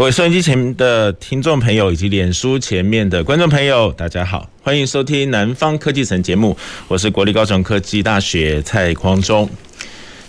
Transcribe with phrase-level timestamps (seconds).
[0.00, 6.56] 各位收音机前的听众朋友，以及脸书前面的观众朋友，大家好，欢迎收听《南方科技城》节目，
[6.88, 9.46] 我是国立高雄科技大学蔡匡忠。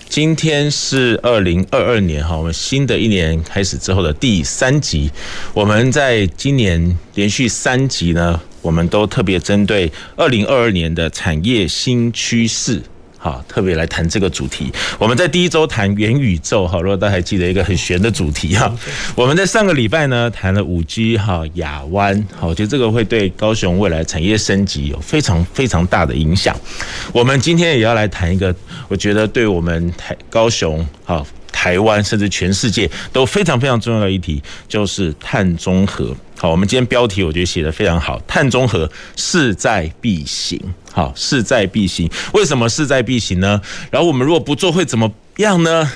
[0.09, 5.09] 今天是二零二二年哈，我们新的一年开始之后的第三集。
[5.53, 12.81] 我们在今年连续三集呢，我们都特别针对二零二二年的产业新趋势。
[13.23, 14.73] 好，特别来谈这个主题。
[14.97, 18.73] 我们在第一周谈元宇宙，哈，如果大家还记得一个很玄的主题哈。
[19.13, 26.59] 我们在上个礼拜呢谈了五 G 哈亚湾，好，我觉得这个会对高雄未来产业升级有非常非常大的影响。
[27.13, 28.55] 我们今天也要来谈一个，
[28.87, 31.23] 我觉得对我们台高雄好。
[31.53, 36.15] 台湾甚至全世界都非常非常重要的议题，就是碳中和。
[36.41, 40.59] 好，我们今天标题我觉得写得非常好，碳中和势在必行。
[40.91, 42.09] 好，势在必行。
[42.33, 43.61] 为什么势在必行呢？
[43.91, 45.87] 然后我们如果不做会怎么样呢？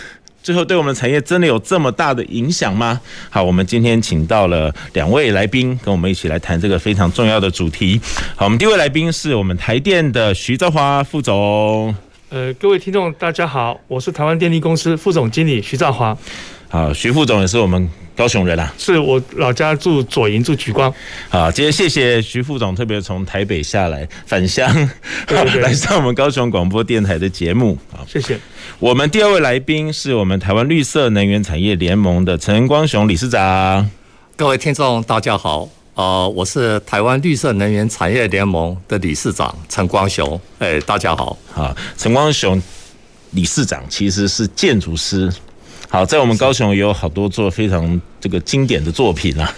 [0.43, 3.01] 最后对我们产业真的有这么大的影响吗？
[3.31, 7.99] 好，我们今天请到了两位来宾，跟我们一起来谈这个非常重要的主题。
[8.35, 11.95] 好，我们第一位来宾是我们台电的徐兆华副总。
[12.29, 16.15] 呃，各位听众，大家好，我是台湾电力公司副总经理徐兆华。
[16.69, 20.93] 好，徐副总也是我们高雄人啊，是我老家住左营，住莒光。
[21.27, 24.73] 好，今天谢谢徐副总特别从台北下来返乡，
[25.61, 27.77] 来上我们高雄广播电台的节目。
[27.91, 28.39] 好，谢谢。
[28.79, 33.89] 我们第二位来宾是我们台湾绿色能源产业联盟的陈光雄理事长。
[34.37, 35.67] 各位听众，大家好。
[35.95, 40.39] 呃，我是台湾绿色能源产业联盟的理事长陈光雄。
[40.59, 41.37] 哎，大家好。
[41.53, 42.61] 好，陈光雄
[43.31, 45.31] 理事长其实是建筑师。
[45.89, 49.53] 好，在我们高雄也有好多做非常这个经典的作品啊。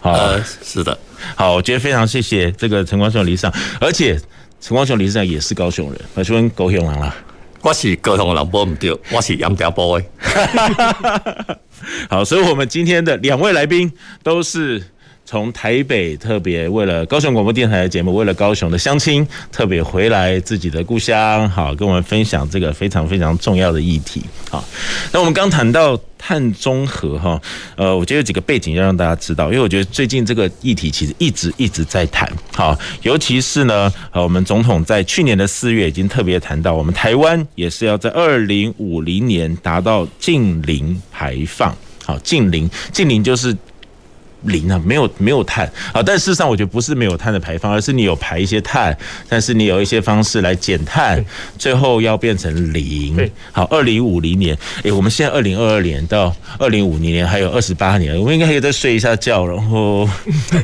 [0.00, 0.96] 好，呃，是的。
[1.34, 4.18] 好，我觉得非常谢谢这个陈光雄理事长，而且
[4.60, 7.14] 陈光雄理事长也是高雄人，我问高雄人啦。
[7.60, 11.58] 我是高雄人，播唔对，我是盐埕埔的。
[12.08, 13.92] 好，所以我们今天的两位来宾
[14.22, 14.82] 都是。
[15.30, 24.22] 从台北特别为了高雄广播电台的节目，为了高雄的乡亲，特别回来自己的故乡，好跟我们分享这个非常非常重要的议题。
[24.48, 24.64] 好，
[25.12, 27.38] 那我们刚谈到碳中和哈，
[27.76, 32.26] 呃，我觉得有几个背景要让大家知道，因为我觉得最近这个议题其实一直一直在谈。
[32.54, 41.76] 好，尤其是呢，呃，我们总统在去年的四月已经特别谈到，我们台湾也是要在二零五零年达到近零排放。
[42.06, 43.54] 好，近零，近零就是。
[44.42, 48.96] 零啊，没有没有碳啊，但事实上我觉得不是没有碳的排放，而是你有排一些碳，
[49.28, 51.24] 但是你有一些方式来减碳，
[51.58, 53.30] 最后要变成零。
[53.52, 60.08] 好，二零五零年，诶，我们现在二零二二年到二零五零年还有二十八年，我们应该可以再睡一下觉，然后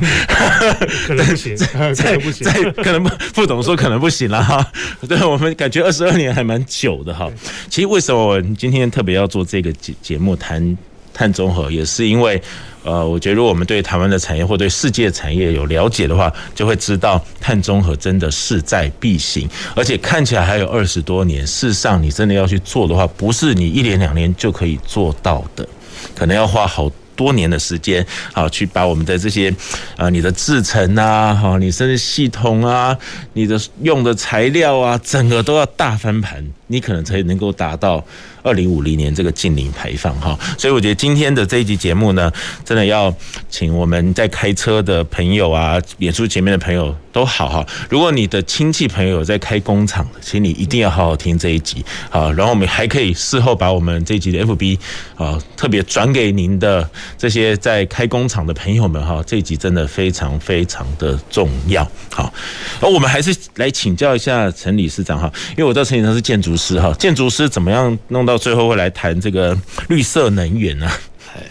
[1.07, 1.55] 可能不行，
[1.95, 2.47] 再不行，
[2.83, 4.65] 可能不，副总说可能不行了哈。
[5.07, 7.29] 对，我们感觉二十二年还蛮久的哈。
[7.69, 10.77] 其实为什么我今天特别要做这个节节目谈
[11.15, 12.39] 碳中和，也是因为。
[12.87, 21.41] 呃，我觉得如果我们对台湾的产业或对世界产业有了解的话，就会知道碳中和真的势在必行，而且看起来还有二十多年。
[21.47, 25.67] 事实上，你真的要去做的话，不是你一年两年就可以做到的，
[26.13, 29.51] 可能要花好多年的时间，好去把我们的这些
[29.97, 32.95] 啊，你的制程啊，哈，你甚至系统啊，
[33.33, 38.03] 你的用的材料啊，整个都要大翻盘，你可能才能够达到。
[38.45, 42.31] 二零五零年这个净零排放哈，所以我觉得今天的这一集节目呢，
[42.63, 43.11] 真的要
[43.49, 47.65] 请我们在开车的朋友啊，演出前面的朋友都好哈。
[47.89, 52.31] 如果你的亲戚朋友在开工厂，请你一定要好好听这一集啊。
[52.33, 54.77] 然后我们还可以事后把我们这一集的 FB
[55.15, 56.87] 啊，特别转给您的
[57.17, 59.23] 这些在开工厂的朋友们哈。
[59.25, 61.83] 这一集真的非常非常的重要。
[62.11, 62.31] 好，
[62.79, 68.37] 而我们还是来请教一下陈理事长哈，因为我知道陈理事长是建筑师哈，建筑师怎么样弄到？
[68.37, 69.57] 最后会来谈这个
[69.89, 70.89] 绿色能源呢？
[71.35, 71.41] 哎，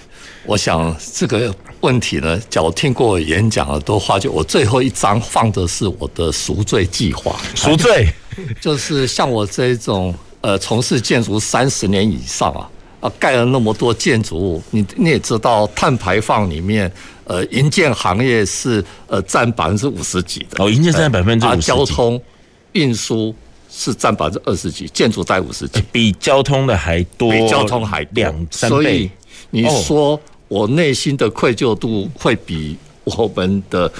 [0.45, 7.37] 我想这个问题呢，假如听过演讲的都发觉，我最后一张放的是我的赎罪计划。
[7.55, 8.09] 赎罪
[8.61, 12.71] 就是像我这种呃，从事建筑三十年以上啊，
[13.01, 16.91] 啊，盖了那么多建筑物，你你也知道，碳排放里面，
[17.25, 20.63] 呃，营建行业是呃占百分之五十几的。
[20.63, 21.63] 哦，营建占百分之五十几。
[21.63, 22.21] 交通
[22.73, 23.35] 运输。
[23.77, 28.77] 是占百分之二十几，建筑在五十几，比交通的还多，比交通还两三倍。
[28.77, 29.11] 所以
[29.51, 33.91] 你说我内心的愧疚度会比我们的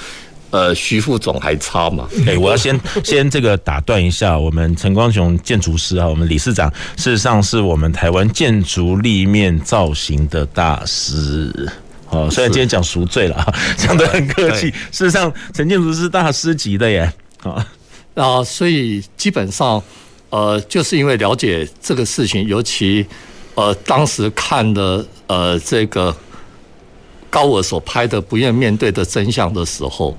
[0.51, 2.07] 呃徐副总还差吗？
[2.25, 11.69] 哎、欸，我要先 先这个打断一下，我们陈光雄建筑师啊，我们理事长事实上是我们台湾建筑立面造型的大师。
[12.11, 17.11] 哦，虽然今天讲赎罪了啊， 讲的很客气，事实上陈建筑师是大师级的耶。
[17.43, 17.67] 啊，
[18.15, 19.79] 那所以基本上，
[20.31, 23.05] 呃，就是因为了解这个事情，尤其
[23.53, 26.15] 呃当时看了呃这个
[27.29, 30.17] 高尔所拍的《不愿面对的真相》的时候，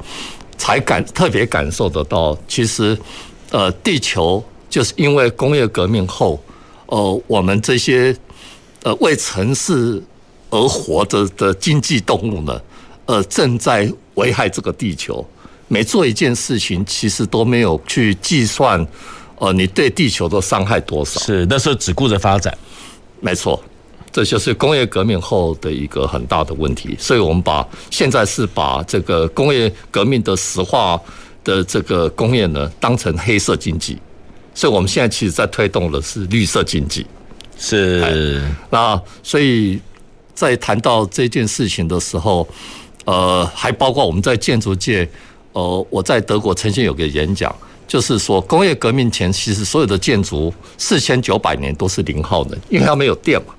[0.56, 2.96] 才感特别感受得到，其实
[3.50, 4.40] 呃地球
[4.70, 6.40] 就是因为工业革命后，
[6.86, 8.16] 呃我们这些
[8.84, 10.00] 呃为城市。
[10.48, 12.62] 而活着的经济动物呢，
[13.06, 15.26] 呃，正在危害这个地球。
[15.68, 18.86] 每做一件事情，其实都没有去计算，
[19.38, 21.20] 呃，你对地球的伤害多少？
[21.20, 22.56] 是那时候只顾着发展，
[23.20, 23.62] 没错，
[24.12, 26.96] 这就是工业革命后的一个很大的问题。
[26.98, 31.00] 所以我们把现在是把这个工业革命的石化
[31.42, 33.98] 的这个工业呢，当成黑色经济。
[34.54, 37.06] 所以我们现在其实在推动的是绿色经济。
[37.58, 39.80] 是那所以。
[40.36, 42.46] 在谈到这件事情的时候，
[43.06, 45.08] 呃，还包括我们在建筑界，
[45.56, 47.54] 呃，我在德国曾经有个演讲，
[47.88, 53.54] 就是说工业革命前，其实所有的建筑四千九百年都是零耗能，因为它没有电嘛。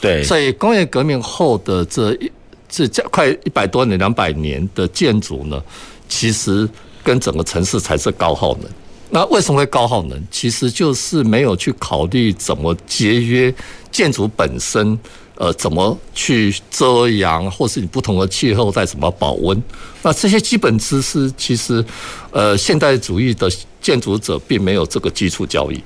[0.00, 0.24] 对。
[0.24, 2.32] 所以工业革命后的这一
[2.70, 5.62] 这快一百多年、两百年的建筑呢，
[6.08, 6.66] 其实
[7.04, 8.70] 跟整个城市才是高耗能。
[9.10, 10.18] 那为什么会高耗能？
[10.30, 13.54] 其实就是没有去考虑怎么节约
[13.92, 14.98] 建筑本身。
[15.38, 19.62] 呃，怎么去遮阳，或是你不同的气候在怎么保温？
[20.02, 21.84] 那这些基本知识，其实
[22.30, 23.50] 呃，现代主义的
[23.82, 25.78] 建筑者并没有这个基础教育。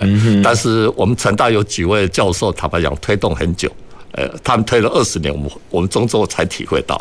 [0.00, 0.42] 嗯哼。
[0.42, 3.70] 但是我们成大有几位教授，坦白讲推动很久，
[4.10, 7.00] 呃，他们推了二十年，我们我们中州才体会到。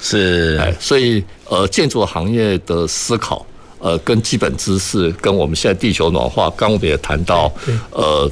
[0.00, 0.58] 是。
[0.60, 3.46] 哎，所以呃，建筑行业的思考，
[3.78, 7.52] 呃，跟基本知识，跟我们现在地球暖化，刚刚我们也谈到，
[7.92, 8.28] 呃。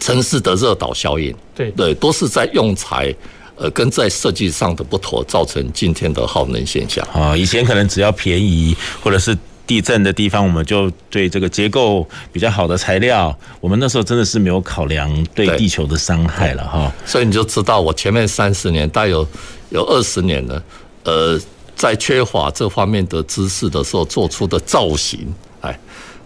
[0.00, 3.12] 城市的热岛效应，对对，都是在用材，
[3.56, 7.36] 呃，跟在设计上的不妥，造成今天的耗能现象啊。
[7.36, 16.92] 以前可能只要便宜，或者是地震的地方，我们就对这个结构比较好的材料，我们那时候真的是没有考量对地球的伤害了哈。
[17.04, 19.26] 所以你就知道，我前面三十年，大概有
[19.70, 20.62] 有二十年了，
[21.02, 21.40] 呃，
[21.74, 25.76] 在缺乏这方面的知识的时候做出的造型，哎。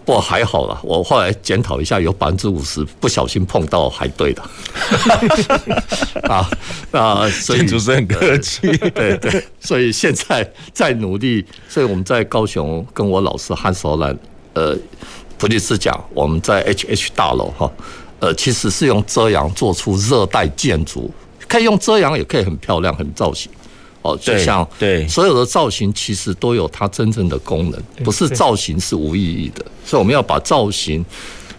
[0.05, 4.41] 不过还好了，我后来检讨一下，有百分之五十不小心碰到还对的
[6.23, 6.49] 啊
[6.91, 7.29] 啊！
[7.29, 8.61] 所以主持人很客气，
[8.93, 11.45] 对对，所以现在在努力。
[11.69, 14.17] 所以我们在高雄跟我老师汉索兰
[14.53, 14.77] 呃
[15.37, 17.71] 普利斯讲，我们在 HH 大楼哈
[18.19, 21.09] 呃其实是用遮阳做出热带建筑，
[21.47, 23.49] 可以用遮阳，也可以很漂亮，很造型。
[24.03, 29.65] 哦，就像对所有的造型，其实都有它真正的功能，不是造型是无意义的。
[29.85, 31.03] 所以我们要把造型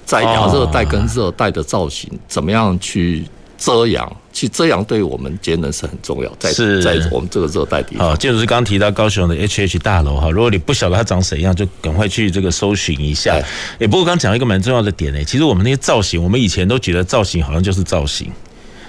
[0.04, 3.24] 在亚热带跟热带的造型，怎么样去
[3.58, 4.16] 遮阳？
[4.30, 8.18] 其实遮阳对我们节能是很重要，在在我们这个热带地方。
[8.18, 13.40] 建筑师刚刚提到高雄的 HH 大楼哈，如果你不晓得它长怎样，就赶快去这个搜寻一下。
[13.78, 18.30] 哎，不过刚讲一个蛮重要的点呢，其实我们那些造型，我们以前都觉得造型好像就是造型。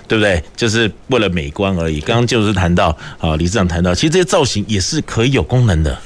[0.07, 0.43] 对不对？
[0.55, 1.99] 就是为了美观而已。
[1.99, 5.97] 刚刚就是谈到啊，李市长谈到，其实这些造型也是可以有功能的。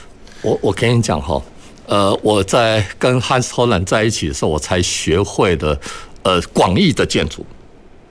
[0.42, 1.42] 我我跟你讲哈，
[1.86, 5.78] 呃，我在跟 Hans Hollein 在一起的时候，我才学会的
[6.24, 7.46] 呃广义的建筑。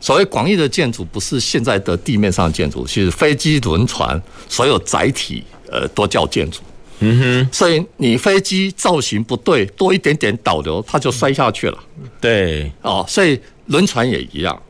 [0.01, 6.61] 所谓广义的建筑，不是现在的地面上的建筑，其实飞机、轮船所有载体呃都叫建筑。
[7.01, 7.49] 嗯哼。
[7.51, 11.79] 所以你飞机造型不对，多一点点导流，它就摔下去了。
[12.21, 12.71] 对。
[12.83, 13.41] 哦，所以。
[13.69, 14.61] 轮船也一样，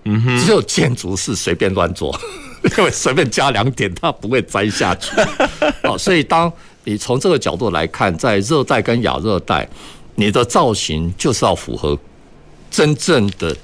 [0.45, 2.17] 只有建筑是随便乱做，
[2.79, 5.11] 因为随便加两点，它不会栽下去。
[5.85, 6.53] 哦，所以当
[6.85, 9.69] 你从这个角度来看，在热带跟亚热带，
[10.15, 11.99] 你的造型就是要符合
[12.71, 13.57] 真正的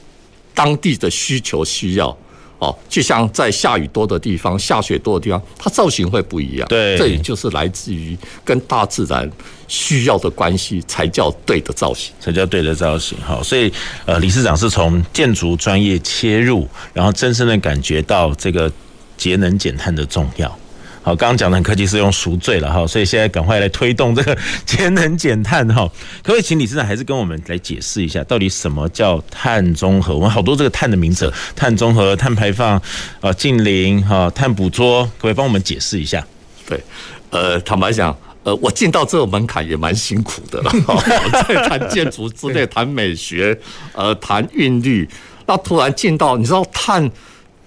[0.55, 2.17] 当地的需求需要。
[2.65, 6.67] 哦，就像在下雨多的地方、下雪多的地方，它造型会不一样。
[6.69, 9.31] 对，这也就是来自于跟大自然
[9.69, 13.19] 需要的关系，才叫对的造型，才叫对的造型。
[13.21, 13.71] 好，所以
[14.07, 18.73] 呃，理事长是从建筑专业切入，然后真正的感觉到这个
[19.17, 20.59] 节能减碳的重要。
[21.05, 24.35] 好，刚刚讲的很客气，是用赎罪了哈，所以现在赶快来推动这个
[24.65, 25.87] 节能减碳哈。
[26.23, 30.15] 可不可以请李市长还是跟我们来解释一下，到底什么叫碳中和？
[30.15, 32.81] 我们好多这个碳的名词，碳中和、碳排放、
[33.21, 36.27] 啊净零哈、碳捕捉，可不可以帮我们解释一下？
[36.67, 36.83] 对，
[37.29, 40.73] 呃，坦白讲，呃，我进到这个门槛也蛮辛苦的了。
[40.89, 41.03] 我
[41.47, 43.55] 在谈建筑之类， 谈美学，
[43.93, 45.07] 呃，谈韵律，
[45.45, 47.11] 那突然进到你知道碳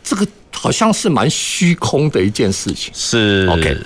[0.03, 0.27] 这个。
[0.57, 2.91] 好像是蛮虚空的一件事情。
[2.93, 3.77] 是 OK，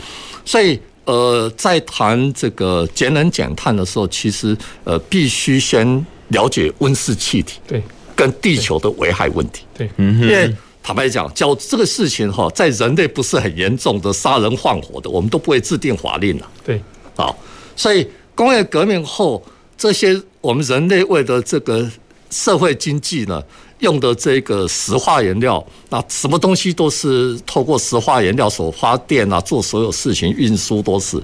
[0.46, 7.84] 所以呃，在谈这个节能减碳的时候，其实呃，必须先了解温室气体对
[8.16, 9.66] 跟地球的危害问题。
[9.74, 16.50] 对，因为坦白讲，叫这个事情哈，在人类不是很严重的杀人放火的，我们都不会制定法令了。
[16.63, 16.82] 对，
[17.16, 17.38] 好，
[17.75, 19.44] 所以工业革命后，
[19.78, 21.88] 这些我们人类为了这个
[22.30, 23.44] 社会经济呢，
[23.82, 31.22] 用的这个石化原料，那什么东西都是透过石化原料所发电啊，做所有事情运输都是，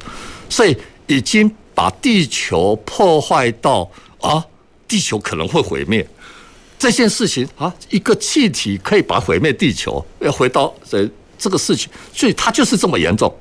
[0.50, 4.44] 所以已经把地球破坏到啊，
[4.88, 6.08] 地球可能会毁灭
[6.80, 13.32] 这件事情啊，一个气体可以把毁灭地球，要回到这这个事情，所以它就是这么严重。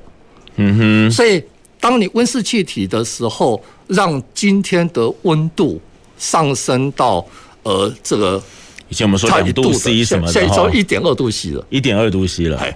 [0.57, 1.43] 嗯哼，所以
[1.79, 5.81] 当你温室气体的时候，让今天的温度
[6.19, 7.25] 上升到
[7.63, 8.41] 呃这个。
[8.89, 12.57] 以前我们说两度 C 什么的，现在说一点二度 C 了，一点二度 C 了。
[12.57, 12.75] 哎，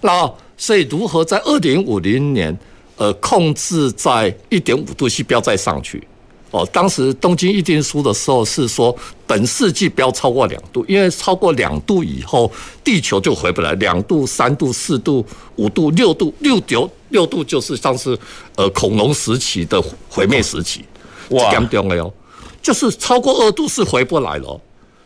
[0.00, 2.56] 那所以如何在二零五零年，
[2.96, 6.06] 呃，控制在一点五度 C 不要再上去？
[6.50, 12.50] 哦，当时东京议定书的时候是说，本世纪不要超过两度，因为超过两度以后，
[12.82, 13.72] 地球就回不来。
[13.74, 15.24] 两度、三度、四度、
[15.54, 18.18] 五度、六度，六度六度就是像是
[18.56, 20.84] 呃恐龙时期的毁灭时期。
[21.28, 22.12] 哇，这样的哟，
[22.60, 24.60] 就是超过二度是回不来了。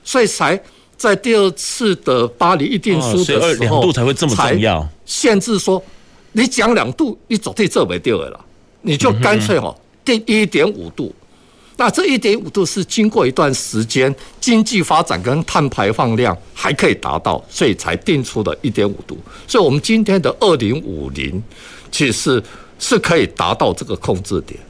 [0.04, 0.60] 所以才
[0.96, 5.82] 在第二次的巴黎议定书的时候，两度才会这么重要，限制说
[6.32, 8.44] 你讲两度，你走对这没对了，
[8.82, 11.12] 你就干脆哈定一点五度。
[11.76, 19.18] 那这一点五度是经过一段时间经济发展跟碳排放量还可以达到，所以才定出的一点五度。
[19.48, 21.42] 所以我们今天的二零五零
[21.90, 22.40] 其实
[22.78, 24.60] 是可以达到这个控制点。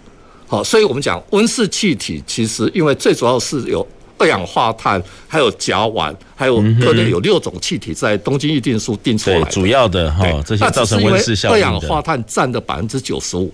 [0.46, 3.86] 好，所以我们讲温室气体其实因为最主要是有。
[4.16, 9.44] 二氧化碳，还有甲烷，还有各类有六种气体，在东京议定书定出来的。
[9.50, 11.56] 主要的哈，这些造成温室效应的。
[11.56, 13.52] 二氧化碳占的百分之九十五，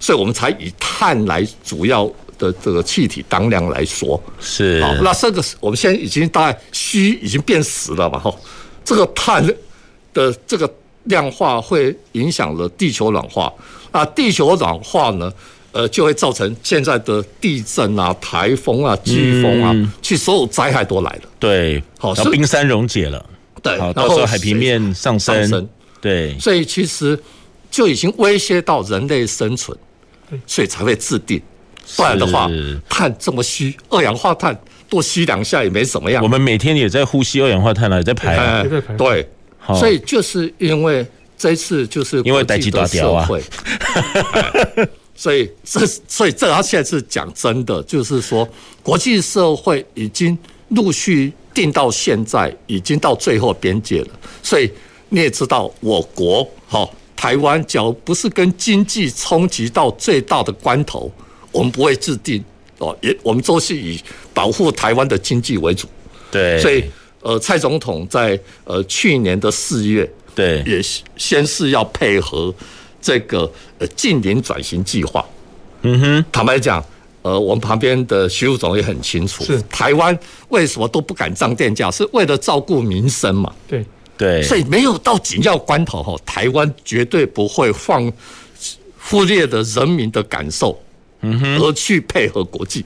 [0.00, 4.20] 所以我们才以碳来主要的这个气体当量来说。
[4.40, 4.82] 是。
[4.82, 8.18] 好，那这个我们现在已经大概虚已经变实了嘛？
[8.18, 8.34] 哈，
[8.84, 9.46] 这个碳
[10.12, 10.68] 的这个
[11.04, 13.52] 量化会影响了地球暖化。
[13.92, 15.30] 啊地球暖化呢？
[15.72, 21.22] 呃，就会造成现在的地震啊、台风啊、飓风啊，其实所有灾害都来了。
[21.38, 23.24] 对，好，然后冰山溶解了，
[23.62, 25.66] 对，然后海平面上升，
[26.00, 27.18] 对，所以其实
[27.70, 29.76] 就已经威胁到人类生存，
[30.46, 31.40] 所以才会制定，
[31.96, 32.50] 不然的话，
[32.88, 34.54] 碳这么虚，二氧化碳
[34.90, 36.22] 多吸两下也没什么样。
[36.22, 38.62] 我们每天也在呼吸二氧化碳了，也在排，
[38.98, 39.26] 对，
[39.68, 41.06] 所以就是因为
[41.38, 43.26] 这次就是因为代际大调啊。
[45.14, 48.48] 所以这，所以这他现在是讲真的，就是说，
[48.82, 50.36] 国际社会已经
[50.70, 54.08] 陆续定到现在，已经到最后边界了。
[54.42, 54.70] 所以
[55.10, 61.12] 你也知道，我国哈台湾，只要不是跟经济冲击到最大的关头，
[61.52, 62.42] 我们不会制定
[62.78, 64.00] 哦，也我们都是以
[64.34, 65.86] 保护台湾的经济为主。
[66.30, 66.82] 对，所以
[67.20, 70.80] 呃，蔡总统在呃去年的四月，对，也
[71.16, 72.52] 先是要配合。
[73.02, 75.22] 这个呃近邻转型计划，
[75.82, 76.82] 嗯哼，坦白讲，
[77.22, 79.60] 呃，我们旁边的徐副总也很清楚，是。
[79.62, 80.16] 台湾
[80.48, 83.52] 为什么都不敢涨电价，是为了照顾民生嘛？
[83.66, 83.84] 对。
[84.16, 88.12] 对，所以没有到紧要关头哈，台湾绝对不会放
[89.00, 90.80] 忽略的人民的感受，
[91.22, 92.84] 嗯哼，而去配合国际，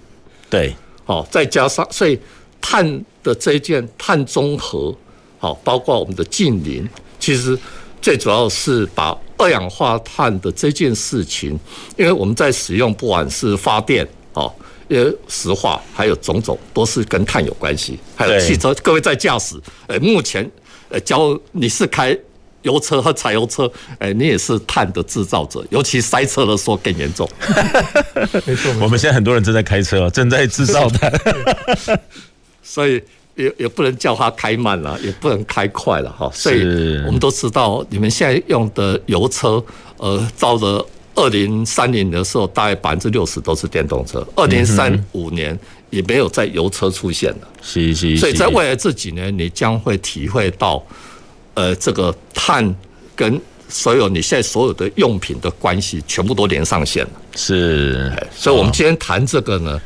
[0.49, 2.19] 对，好，再加上所以
[2.59, 4.97] 碳的这一件碳中和，
[5.39, 6.89] 好，包括我们的近邻，
[7.21, 7.59] 其实。
[8.03, 11.59] 最主要是把二氧化碳的这件事情，
[11.97, 14.53] 因为我们在使用不管是发电哦，
[14.89, 20.51] 因为石化还有种种都是跟碳有关系，还有汽车，各位在驾驶，呃，目前
[20.89, 22.17] 呃，假如你是开
[22.63, 27.29] 油车和柴油车，哎，你也是碳的制造者，尤其塞车的时候更严重。
[28.47, 31.13] 没错，我们现在很多人正在开车，正在制造碳，
[32.63, 33.03] 所以。
[33.37, 36.31] 也也不能叫它开慢了，也不能开快了哈。
[36.35, 36.63] 所以
[37.07, 39.63] 我们都知道，你们现在用的油车，
[39.99, 44.27] 呃，到了二零三零的时候，大概百分之六十都是电动车。
[44.35, 45.57] 二零三五年
[45.91, 47.49] 也没有在油车出现了。
[47.61, 48.17] 是是。
[48.17, 50.83] 所以在未来这几年，你将会体会到，
[51.55, 52.75] 呃，这个碳
[53.15, 53.39] 跟
[53.69, 57.11] 所有你现在所有的用品的关系，全部都连上线了。
[57.35, 58.11] 是。
[58.35, 59.79] 所以我们今天谈这个呢。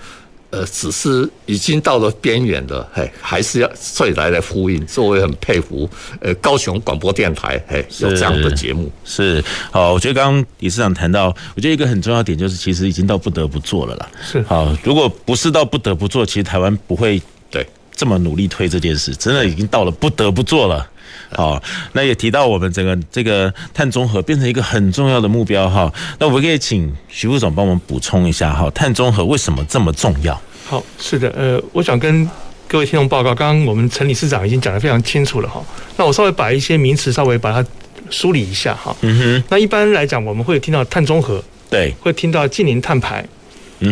[0.50, 5.88] 呃，只是已经到了边缘了，嘿，还是要所以来来呼应，所以我也很佩服，
[6.20, 9.92] 呃，高雄广播电台，嘿，有这样的节目是，是好。
[9.92, 14.10] 我觉得刚刚理事长谈到，我觉得一个很重要点就是，其实已经到不得不做了啦。
[14.20, 17.64] 是好，如果不是到不得不做，其实台湾不会对
[17.94, 20.84] 这么努力推这件事，真的已经到了不得不做了。
[21.32, 21.62] 好，
[21.92, 25.92] 那也提到我们整个这个碳中和变成一个很重要的目标哈。
[26.18, 30.40] 那我们可以请徐副总帮我们补充一下哈，碳中和为什么这么重要？
[30.66, 32.28] 好，是的，呃，我想跟
[32.68, 35.60] 各位听众报告，刚刚我们陈理事长已经讲得非常清楚了哈。
[35.96, 37.68] 那我稍微把一些名词稍微把它
[38.10, 38.94] 梳理一下哈。
[39.00, 39.44] 嗯哼。
[39.48, 43.24] 那一般来讲，我们会听到碳中和，对，会听到近零碳排，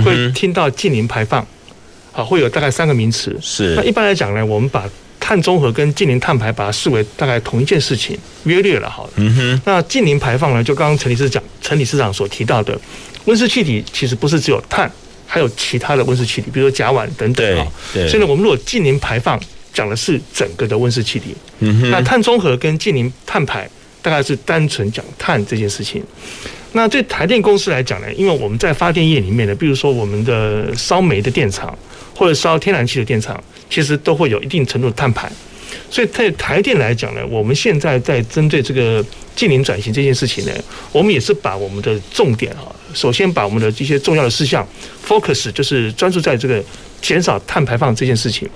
[0.05, 1.45] 会听到近零排放，
[2.13, 3.37] 好，会有大概三个名词。
[3.41, 3.75] 是。
[3.75, 4.85] 那一般来讲呢，我们把
[5.29, 9.07] 碳中和跟近零碳排把它视为大概同一件事情，约略了好。
[9.17, 9.61] 嗯哼。
[9.67, 12.81] 那近零排放呢，就刚刚陈理事长陈理事长所提到的，
[13.27, 14.91] 温室气体其实不是只有碳，
[15.27, 17.67] 还有其他的温室气体，比如说甲烷等等啊。
[17.93, 18.09] 对。
[18.09, 19.39] 所以呢，我们如果近零排放
[19.75, 21.91] 讲的是整个的温室气体，嗯哼。
[21.91, 23.69] 那碳中和跟近零碳排
[24.01, 26.03] 大概是单纯讲碳这件事情。
[26.73, 31.77] 那对台电公司来讲呢，因为我们在发电业里面呢，比如说我们的烧煤的电厂
[32.15, 35.31] 或者烧天然气的电厂，其实都会有一定程度的碳排。
[35.91, 40.53] 所以在台电来讲呢，我们现在在针对这个近零转型这件事情呢，
[40.93, 44.67] 我们也是把我们的重点啊，首先把我们的这些重要的事项
[45.07, 46.63] focus，就是专注在这个
[47.01, 48.49] 减少碳排放这件事情。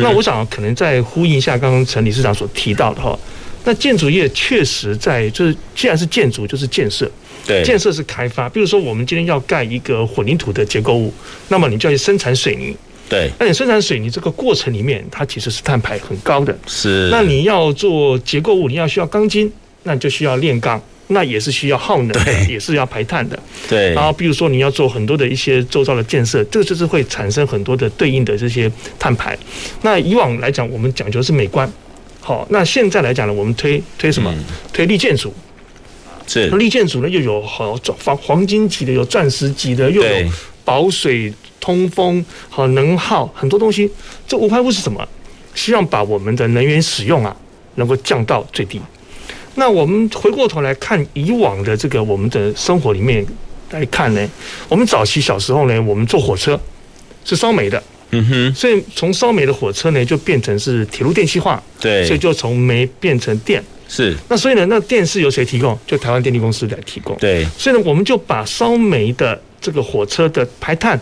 [0.00, 3.18] 那我想可能再呼应一下刚刚陈理事长所提到的哈，
[3.64, 7.10] 那建筑业确实在就是既然是建筑，就是建设。
[7.46, 11.12] 对，建设是开发，比如说我们今天要盖一个混凝土的结构物，
[11.48, 12.76] 那么你就要去生产水泥。
[13.10, 16.56] 对，那你生产水泥这个过程里面，它其实是碳排很高的。
[16.66, 19.52] 是，那你要做结构物，你要需要钢筋，
[19.82, 23.36] 那你就需要炼钢，那也是需要耗能的，也是要排碳的。
[23.68, 29.36] 对，然后比如说你要做很多的一些周遭的建设，这个就是会产生很多的对应的这些碳排。
[29.82, 31.70] 那以往来讲，我们讲究是美观，
[32.20, 34.32] 好，那现在来讲呢，我们推推什么？
[34.32, 35.34] 嗯、推绿建筑。
[36.28, 40.30] 是，绿建筑呢，又有好黄黄金级的，有钻石级的，又有
[40.64, 43.90] 保水、通风、好能耗很多东西。
[44.26, 45.06] 这无外乎是什么？
[45.54, 47.36] 希望把我们的能源使用啊，
[47.74, 48.80] 能够降到最低。
[49.56, 53.26] 那我们回过头来看以往的这个我们的生活里面
[53.72, 54.28] 来看呢，
[54.68, 56.58] 我们早期小时候呢，我们坐火车
[57.24, 57.82] 是烧煤的，
[58.12, 63.62] 嗯哼，所以从烧煤的火车呢，就变成是铁路电气化，对，所以就从煤变成电。
[63.88, 65.76] 是，那所以呢，那电是由谁提供？
[65.84, 67.16] 就台湾电力公司来提供。
[67.18, 70.98] 对，所以呢，我们就把烧煤的这个火车的排碳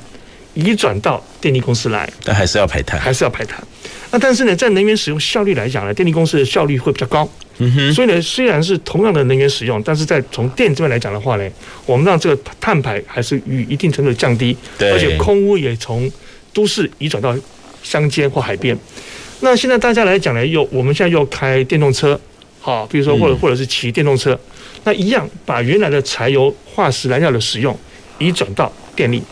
[0.58, 2.08] 移转到电力公司来。
[2.24, 3.62] 但还是要排碳，还是要排碳。
[4.10, 7.28] 那但是呢，在能源使用效率来讲呢，电力公司的效率会比较高。
[7.58, 7.94] 嗯哼。
[7.94, 11.48] 所以呢，虽然是同样的能源使用，但是在从电这边来讲的话呢，
[11.86, 14.56] 我们让这个碳排还是与一定程度的降低。
[14.76, 14.90] 对。
[14.90, 16.10] 而且空污也从
[16.52, 17.36] 都市移转到
[17.82, 18.76] 乡间或海边。
[19.40, 22.20] 那现在大家来讲呢，又我们现在又开电动车。
[22.60, 27.78] 好，比如说或者或者是骑电动车，嗯、那一样把原来的柴油化石燃料的使用
[28.18, 29.22] 移转到电力。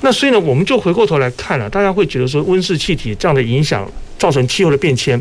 [0.00, 5.20] 那所以呢，我们就回过头来看了，大家会觉得说温室气体这样的影响造成气候的变迁，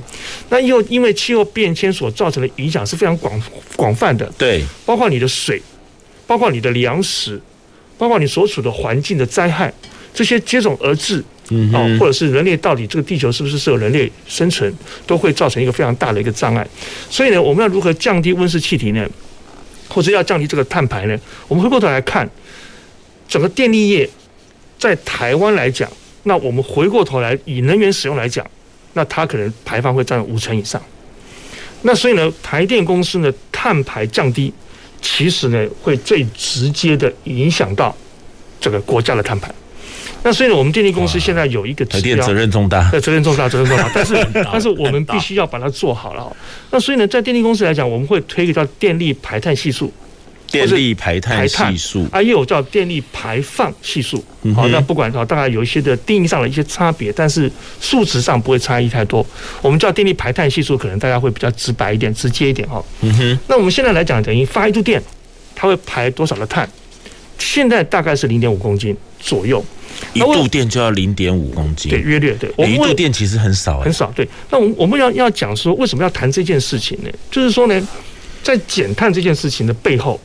[0.49, 3.41] 那又因为气候变迁所造成的影响是非常广
[3.75, 5.61] 广泛的，对，包括你的水，
[6.27, 7.41] 包括你的粮食，
[7.97, 9.73] 包括你所处的环境的灾害，
[10.13, 11.23] 这些接踵而至。
[11.51, 14.73] 嗯，哦，或者是人类到底这个地球是不是适合人类生存，
[15.05, 16.67] 都会造成一个非常大的一个障碍。
[17.07, 19.07] 所以呢，我们要如何降低温室气体呢？
[19.88, 21.15] 或者要降低这个碳排呢？
[21.47, 22.27] 我们回过头来看，
[23.27, 24.09] 整个电力业
[24.85, 25.89] 在台湾来讲，
[26.23, 28.45] 那我们回过头来以能源使用来讲，
[28.93, 30.79] 那它可能排放会占五成以上。
[31.81, 34.53] 那所以呢，台电公司呢，碳排降低，
[35.01, 37.95] 其实呢会最直接的影响到
[38.61, 39.51] 这个国家的碳排。
[40.21, 43.89] 那所以呢，我们电力公司现在有一个指标，责任重大，对，责任重大，责任重大。
[43.93, 46.35] 但是，但是我们必须要把它做好了。
[46.69, 49.91] 那所以呢，在电力公司来讲，我们会推一个叫电力排碳系数，
[50.51, 54.23] 电力排碳系数啊，也有叫电力排放系数。
[54.55, 59.25] 好，那不管啊，大概有一些的定义上的一些差别，但是数值上不会差异太多。
[59.62, 62.84] 我们叫电力排碳系数，可能大家会比较直白一点、直接一点哈。
[63.01, 63.39] 嗯哼。
[63.47, 65.01] 那我们现在来讲，等于发一度电，
[65.55, 66.69] 它会排多少的碳？
[67.38, 69.63] 现在大概是零点五公斤左右。
[70.13, 72.51] 一度电就要零点五公斤，对，约略对。
[72.58, 74.12] 我一度电其实很少，很少。
[74.13, 77.10] 对，那我我们要要讲说，为什么要谈这件事情呢？
[77.31, 77.88] 就是说呢，
[78.43, 80.19] 在减碳这件事情的背后，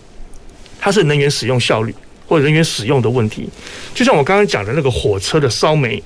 [0.81, 1.95] 它是能源使用效率
[2.27, 3.49] 或者能源使用的问题。
[3.95, 6.03] 就像我刚刚讲的那个火车的烧煤、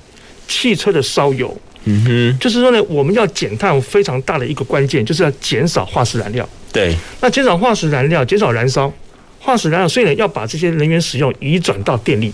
[0.49, 6.49] 汽车的烧油，嗯哼，就是说呢，我们要减碳非常大的一个关键，就是要减少化石燃料。
[6.73, 8.93] 对，那减少化石燃料，减少燃烧
[9.39, 12.33] 化石燃料，所以呢，要把这些能源使用移转到电力。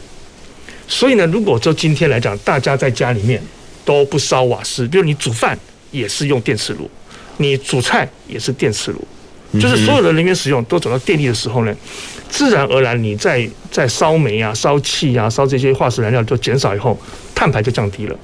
[0.88, 3.40] 所以呢，如果说今天来讲，大家在家里面
[3.84, 5.58] 都不烧瓦斯，比如你煮饭
[5.90, 6.90] 也是用电磁炉，
[7.36, 9.06] 你煮菜也是电磁炉，
[9.58, 11.74] 就是所有的能源使用都走到电力的时候呢，
[12.28, 16.96] 自然而然你在在烧煤啊、烧气啊、烧这些化石燃料就减少以后，
[17.34, 18.16] 碳排就降低了。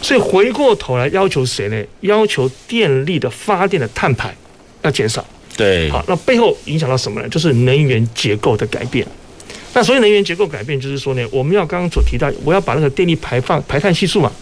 [0.00, 1.80] 所以回过头来要求谁呢？
[2.00, 4.34] 要求电力的发电的碳排
[4.82, 5.24] 要减少。
[5.56, 7.28] 对，好，那背后影响到什么呢？
[7.28, 9.06] 就是能源结构的改变。
[9.74, 14.32] 那所以能源结构改变，就是说呢，我们要刚刚所提到，我要把那个电力排放排碳系数嘛，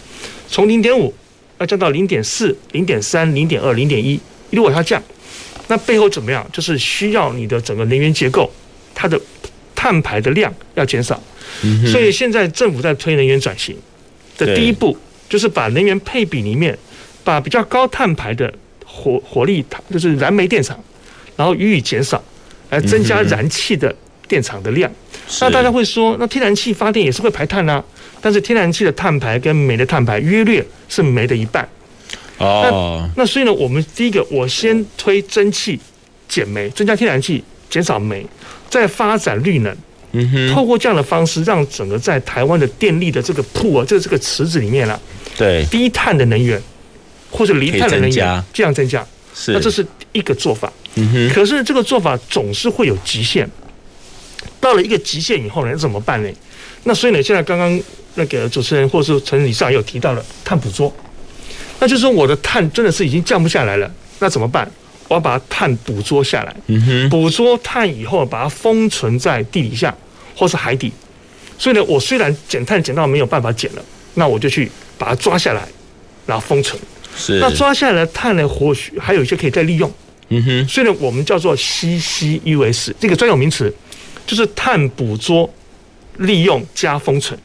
[0.47, 1.13] 从零点五
[1.59, 4.99] 要降到零点四、零点三、零点二、零点一，如果它降。
[5.71, 6.45] 那背后怎么样？
[6.51, 8.51] 就是需要你的整个能源结构，
[8.93, 9.17] 它的
[9.73, 11.17] 碳排的量要减少。
[11.89, 13.73] 所以现在政府在推能源转型
[14.37, 14.97] 的第一步，
[15.29, 16.77] 就是把能源配比里面，
[17.23, 18.53] 把比较高碳排的
[18.85, 20.77] 火火力，就是燃煤电厂，
[21.37, 22.21] 然后予以减少，
[22.69, 23.95] 来增加燃气的
[24.27, 24.91] 电厂的量。
[25.39, 27.81] 那大家会说，那天然气发电也是会排碳啊，
[28.19, 31.65] 但是天然气的碳排跟煤的碳排约略是煤的一半。
[32.37, 35.79] 哦，那所以呢，我们第一个，我先推蒸汽
[36.27, 38.25] 减煤，增加天然气，减少煤，
[38.69, 39.75] 再发展绿能。
[40.13, 44.99] 嗯哼，透过这样的方式，让整个在台湾的电力的这个铺啊，这个这个池子里面啊，
[45.37, 46.61] 对，低碳的能源
[47.29, 50.71] 或者零碳的能源这样增加，是，那这是一个做法。
[50.95, 53.49] 嗯哼，可是这个做法总是会有极限，
[54.59, 56.29] 到了一个极限以后呢，怎么办呢？
[56.83, 57.81] 那所以呢，现在刚刚
[58.15, 60.93] 那个主持人或者是陈理事长有提到了碳捕捉。
[61.81, 64.69] 那就是说，我的碳真的是已经降不下来了，那怎么办？
[65.07, 66.55] 我要把碳捕捉下来，
[67.09, 69.93] 捕捉碳以后，把它封存在地底下
[70.35, 70.89] 或是海底。
[71.57, 75.67] 所以呢，我虽然减碳减到没有办法减了，那我就去把它抓下来，
[76.25, 76.81] 然后封存。
[77.17, 77.39] 是。
[77.39, 79.91] 那抓下来的碳呢，或许还有一些可以再利用。
[80.29, 80.67] 嗯哼。
[80.67, 83.73] 所以呢，我们叫做 CCUS 这个专有名词，
[84.25, 85.51] 就是碳捕捉、
[86.19, 87.37] 利用加封存。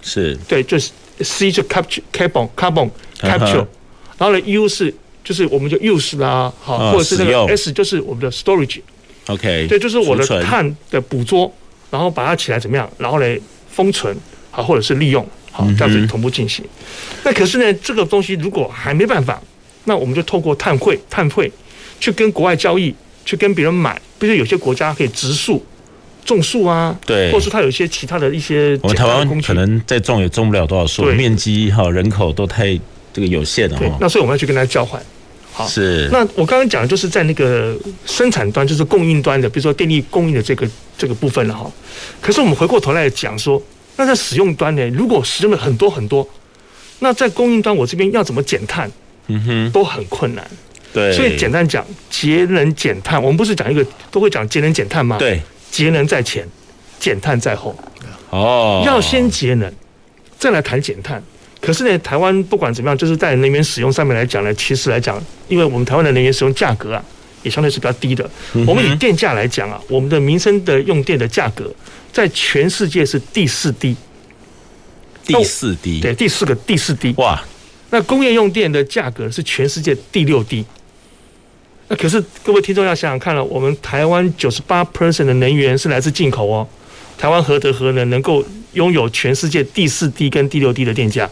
[0.00, 0.38] 是。
[0.48, 2.88] 对，就是 C 就 capture carbon carbon。
[3.24, 3.66] Capture，
[4.18, 11.52] 然后呢，U 是就是我们就 use 啦，好，或者是那个 S 就是我们的 storage，OK，对，就是我的碳的捕捉，
[11.90, 13.38] 然后把它起来怎么样，然后来
[13.70, 14.14] 封存，
[14.50, 16.64] 好，或者是利用，好，这样子同步进行。
[17.24, 19.40] 那可是呢，这个东西如果还没办法，
[19.84, 21.50] 那我们就透过碳汇，碳汇
[21.98, 25.64] 去跟国外交易，去跟别人买，比如有些国家可以植树。
[26.26, 32.80] 种树啊，对，或者是它有一些其他的一些，我们台湾可能再种也种不了多少树，面积哈人口都太
[33.14, 33.96] 这个有限的哈。
[33.98, 35.02] 那所以我们要去跟他交换。
[35.50, 36.08] 好，是。
[36.10, 37.74] 那我刚刚讲的就是在那个
[38.04, 41.70] 生产端，就是供应端的，比如说电力供应的这个这个部分了哈。
[42.20, 43.62] 可是我们回过头来讲说，
[43.96, 46.28] 那在使用端呢，如果使用了很多很多，
[46.98, 48.90] 那在供应端我这边要怎么减碳？
[49.28, 50.44] 嗯哼，都很困难。
[50.92, 51.12] 对。
[51.12, 55.18] 所以简单讲，节能减碳，我们不是讲一个都会讲节能减碳吗？
[55.18, 55.40] 对。
[55.70, 56.44] 节能在前，
[56.98, 57.76] 减碳在后。
[58.30, 59.72] 哦，要先节能，
[60.36, 61.22] 再来谈减碳。
[61.64, 67.02] 可是呢，台湾不管怎么样，就是在能源使用上面来讲呢，其实来讲，因为我们台湾的能源使用价格啊，
[67.42, 68.28] 也相对是比较低的。
[68.66, 71.72] 我们以电价来讲啊，我们的民生的用电的价格，
[72.12, 73.96] 在全世界是第四低。
[75.26, 77.14] 第四低，对，第四个第四低。
[77.16, 77.42] 哇，
[77.88, 80.62] 那工业用电的价格是全世界第六低。
[81.88, 86.68] 那可是各位听众要想想看了，我们台湾九十八 percent 的能源是来自进口哦。
[87.16, 91.26] 台湾何德何能能够拥有全世界第四低跟第六低的电价？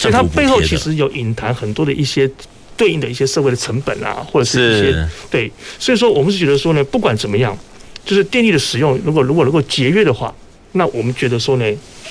[0.00, 2.30] 所以它背后其实有隐含很多的一些
[2.76, 5.50] 对应的一些社会的成本啊，或者是一些对。
[5.78, 7.56] 所以说我们是觉得说呢，不管怎么样，
[8.04, 10.34] 就是电力的使用，如果如果能够节约的话，
[10.72, 11.64] 那我们觉得说呢。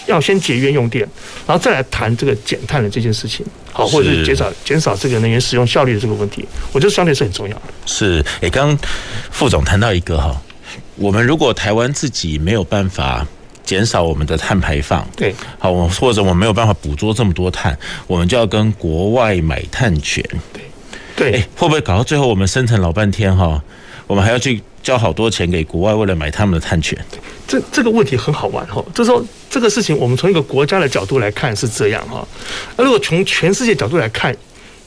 [0.07, 1.07] 要先节约用电，
[1.45, 7.63] 然后再来谈这个减碳的这件事情，好，或者是减少减少这个能源使用效率的这个问题，我觉得相对是很重要的。
[7.85, 8.89] 是，诶，刚刚
[9.29, 10.41] 副总谈到一个哈，
[10.95, 13.27] 我们如果台湾自己没有办法
[13.69, 17.77] 减少我们的碳排放，对，好，我或者我们没有办法捕捉这么多碳，
[18.07, 20.63] 我们就要跟国外买碳权，对，
[21.15, 23.61] 对，会不会搞到最后我们生产老半天哈，
[24.07, 26.97] 我们还要去交好多钱给国外，为了买他们的碳权？
[27.47, 32.27] 这这个问题很好玩哈，就是说这个事情，我们从一个国家的角度来看是这样哈，
[32.75, 34.35] 那如果从全世界角度来看，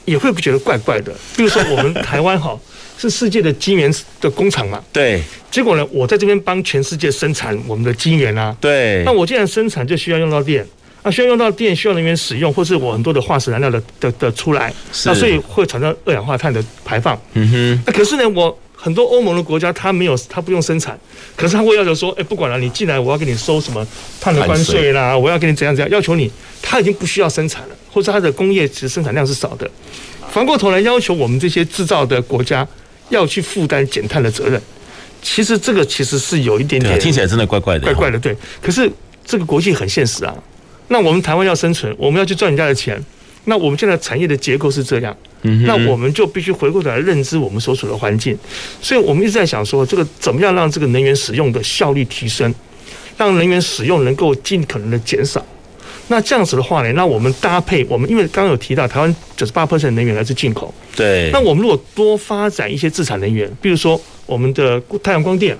[0.06, 1.14] 也会不觉得怪怪的。
[1.36, 2.58] 比如说我们台湾哈
[3.02, 5.20] 是世界的晶圆的工厂嘛，对。
[5.50, 9.02] 结果呢，我在这边帮全世界生产我们的晶圆啊，对。
[9.04, 10.66] 那我既然生产就需要用到电，
[11.02, 14.72] 那需要用到电，需要能源使用，或是我很多的化石燃料的的的出来，
[15.04, 17.20] 那所以会产生二氧化碳的排放。
[17.34, 17.82] 嗯哼。
[17.86, 18.56] 那可是呢，我。
[18.74, 20.98] 很多欧盟的国家，它没有，它不用生产，
[21.36, 23.86] 可是它会要求说，哎，不管了，你进来，我要给你收什么
[24.20, 26.28] 碳的关税啦，我要给你怎样怎样，要求你，
[26.60, 29.70] 它已经不需要生产了，或者它的工业其实生产量是少的，
[30.32, 32.66] 反过头来要求我们这些制造的国家
[33.08, 34.60] 要去负担减碳的责任，
[35.20, 38.36] 其实这个其实是有一点点听起来真的怪怪的，怪怪的，对。
[38.60, 38.90] 可是
[39.24, 40.34] 这个国际很现实啊，
[40.88, 43.02] 那我们台湾要生存，我们要去赚人家的钱，
[43.44, 48.36] 那我们现在产业的结构是这样，嗯，那我们就必须回过头来认知我们所处的环境。
[48.80, 52.52] 所以我们一直在想说，这个怎么样让这个能源使用的效率提升，
[53.16, 55.44] 让能源使用能够尽可能的减少。
[56.12, 61.30] 那这样子的话呢，那我们搭配我们，因为刚刚有提到台湾九十八 percent 能源来自进口，对。
[61.32, 65.56] 那我们如果多发展一些自产能源，比如说我们的太阳光电、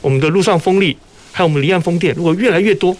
[0.00, 0.96] 我们的陆上风力，
[1.32, 2.96] 还有我们离岸风电，如果越来越多，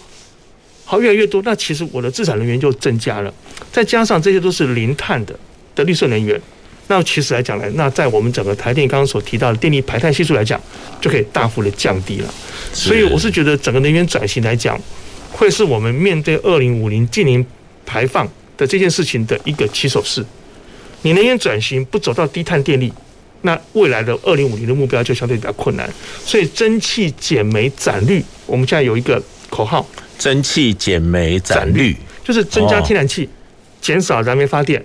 [0.85, 3.33] 好，越来越多，那其实我的自产能源就增加了。
[3.71, 5.33] 再加上这些都是零碳的
[5.73, 6.39] 的绿色能源，
[6.87, 10.61] 那其实来讲呢，那在我们整个台电刚刚所提到的电力排碳系数来讲，
[11.01, 12.31] 就可以大幅的降低了。
[12.71, 14.79] 所以我是觉得整个能源转型来讲。
[15.31, 17.43] 会是我们面对二零五零近零
[17.85, 20.23] 排放的这件事情的一个起手式。
[21.01, 22.93] 你能源转型不走到低碳电力，
[23.41, 25.91] 那未来的二零五零的目标就相对比较困难。
[26.23, 29.83] 所以蒸汽减煤展绿，我们现在有一个口号：
[30.19, 33.27] 蒸汽减煤展绿，就是增加天然气，
[33.81, 34.83] 减少燃煤发电，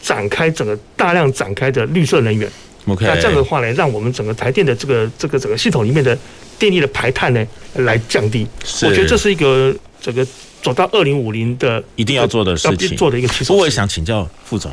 [0.00, 2.50] 展开整个大量展开的绿色能源。
[2.86, 6.16] OK，那这样的话呢，让我们整个台电的这个这个整个系统里面的
[6.58, 8.46] 电力的排碳呢来降低。
[8.84, 9.76] 我觉得这是一个。
[10.00, 10.26] 这个
[10.62, 13.28] 走到二零五零的一定要做的事情，做的一个。
[13.28, 14.70] 不过我也想请教副总，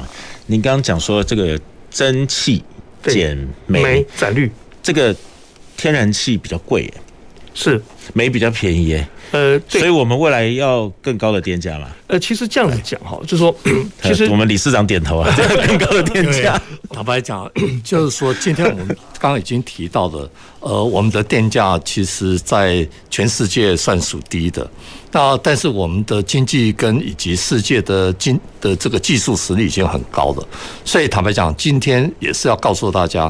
[0.47, 1.59] 您刚刚讲说这个
[1.89, 2.63] 蒸汽
[3.03, 5.15] 减煤减绿，这个
[5.77, 6.93] 天然气比较贵耶，
[7.55, 7.81] 是
[8.13, 9.07] 煤比较便宜耶。
[9.31, 11.87] 呃，所以我们未来要更高的电价嘛？
[12.07, 13.53] 呃，其实这样子讲哈，就是说，
[14.03, 15.35] 其实我们理事长点头啊，
[15.67, 16.61] 更高的电价。
[16.91, 17.49] 坦白讲，
[17.83, 18.87] 就是说，今天我们
[19.19, 24.69] 刚刚已经提到的，呃，我们的电价其实在全世界算属低的。
[25.11, 30.47] 那但是我们的经济跟以及世界的经的这个技术实力已经很高了，
[30.85, 33.29] 所以坦白讲，今天也是要告诉大家，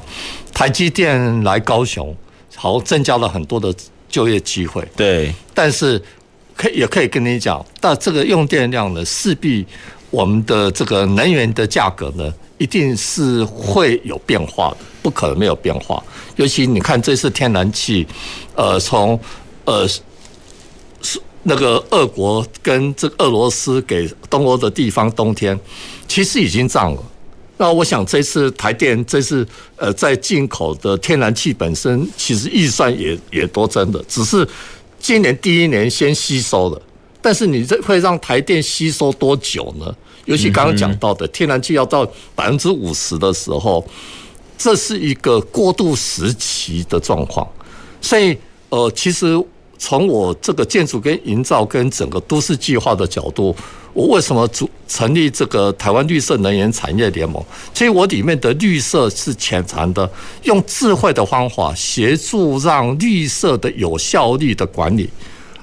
[0.54, 2.16] 台积电来高雄，
[2.56, 3.74] 好增加了很多的。
[4.16, 6.02] 就业机会对，但是
[6.56, 9.66] 可以也可以跟你讲，那这个用电量呢，势必
[10.10, 16.02] 我们的这个能源的价格呢，一定是会有变化的，不可能没有变化。
[16.38, 18.08] 尤其你看这次天然气，
[18.56, 19.20] 呃，从
[19.66, 19.86] 呃
[21.02, 25.60] 是那个俄国跟这个俄罗斯给东欧的地方冬天，
[26.08, 27.04] 其实已经涨了。
[27.58, 34.46] 那我想这次台电这次呃在进口的天然气本身其实预算也也多增的，只是
[35.00, 36.82] 今年第一年先吸收了，
[37.22, 39.96] 但是你这会让台电吸收多久呢？
[40.26, 43.86] 尤其刚刚讲到的天然气要到百分之五十的时候，
[44.58, 47.48] 这是一个过渡时期的状况，
[48.02, 48.38] 所以
[48.68, 49.42] 呃其实
[49.78, 53.56] 从我这个建筑跟营造跟整个都市计划的角度。
[53.96, 57.42] 我为什么组成立这个台湾绿色能源产业联盟？
[57.74, 60.08] 其实我里面的绿色是潜藏的，
[60.44, 65.10] 用智慧的方法协助让绿色的有效率的管理。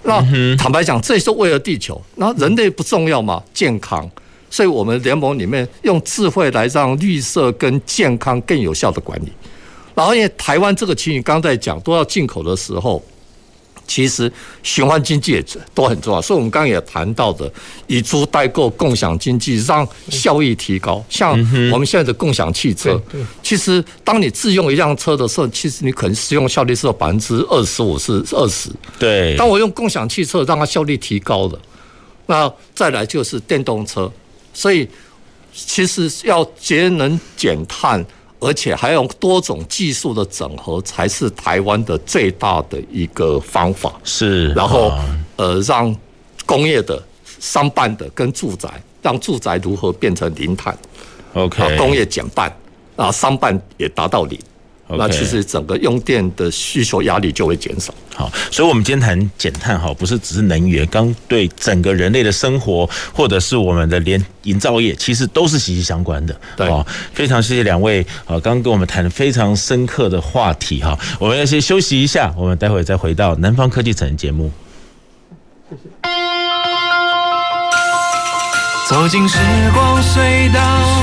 [0.05, 0.19] 那
[0.57, 2.01] 坦白讲，这是为了地球。
[2.15, 3.43] 那人类不重要吗？
[3.53, 4.11] 健康。
[4.49, 9.31] 所以我们联盟里面用智慧来让绿色跟健康更有效的管理。
[9.95, 13.05] 然后因为台湾这个情形，刚才讲都要进口的时候。
[13.93, 17.53] 其实循环经济也都很重要，所以我们刚刚也谈到的
[17.87, 21.05] 以租代购、共享经济，让效益提高。
[21.11, 21.33] 像
[21.71, 22.99] 我们现在的共享汽车，
[23.43, 28.71] 其实当你自用一辆车的时候，其实你可能使用效率是有百分之二十五是二十。
[28.99, 31.61] 对，当我用共享汽车，让它效率提高了。
[32.25, 34.11] 那再来就是电动车，
[34.55, 34.89] 所以
[35.53, 38.03] 其实要节能减碳。
[38.43, 43.93] 而且还有多种技术的整合，才是台湾的最大的一个方法。
[44.03, 44.93] 是，然后
[45.37, 45.95] 呃，让
[46.45, 47.01] 工业的、
[47.39, 48.69] 商办的跟住宅，
[49.01, 50.77] 让住宅如何变成零碳
[51.35, 52.53] ？OK，工业减半，
[52.97, 54.37] 啊，商办也达到零。
[54.89, 57.95] 那其实整个用电的需求压力就会减少。
[58.15, 66.39] 好，所以，我们今天谈减碳，哈，不是只是能源，刚对整个人类的生活，或者是我们的连营造业，其实都是息息相关的。
[66.55, 66.69] 对，
[67.15, 70.99] 非常谢谢两位啊，刚刚跟我们谈非常深刻的话题哈。
[71.19, 74.51] 我们要先休息一下，我们待会再回到南方科技城节目。
[75.71, 75.83] 谢谢。
[78.91, 79.39] 走进时
[79.73, 81.02] 光隧道，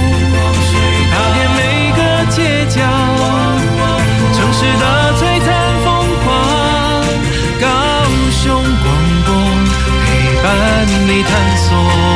[4.59, 5.47] 是的璀璨
[5.85, 5.87] 风
[6.25, 6.27] 光，
[7.61, 7.65] 高
[8.29, 8.87] 雄广
[9.25, 9.27] 播
[10.05, 10.07] 陪
[10.43, 10.45] 伴
[11.07, 12.08] 你探索。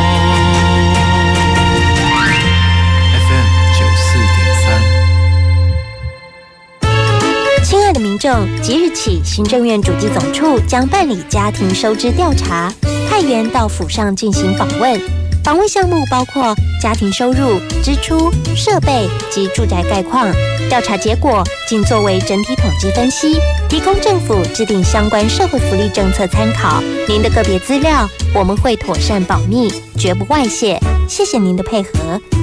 [8.61, 12.73] 即日起，行政院主计总处将办理家庭收支调查，
[13.09, 14.97] 派员到府上进行访问。
[15.43, 20.31] 访问项目包括家庭收入、支出、设备及住宅概况。
[20.69, 23.35] 调查结果仅作为整体统计分析，
[23.67, 26.81] 提供政府制定相关社会福利政策参考。
[27.09, 30.79] 您的个别资料我们会妥善保密，绝不外泄。
[31.09, 31.89] 谢谢您的配合。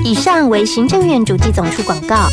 [0.04, 2.28] 以上为行政院主计总处广告。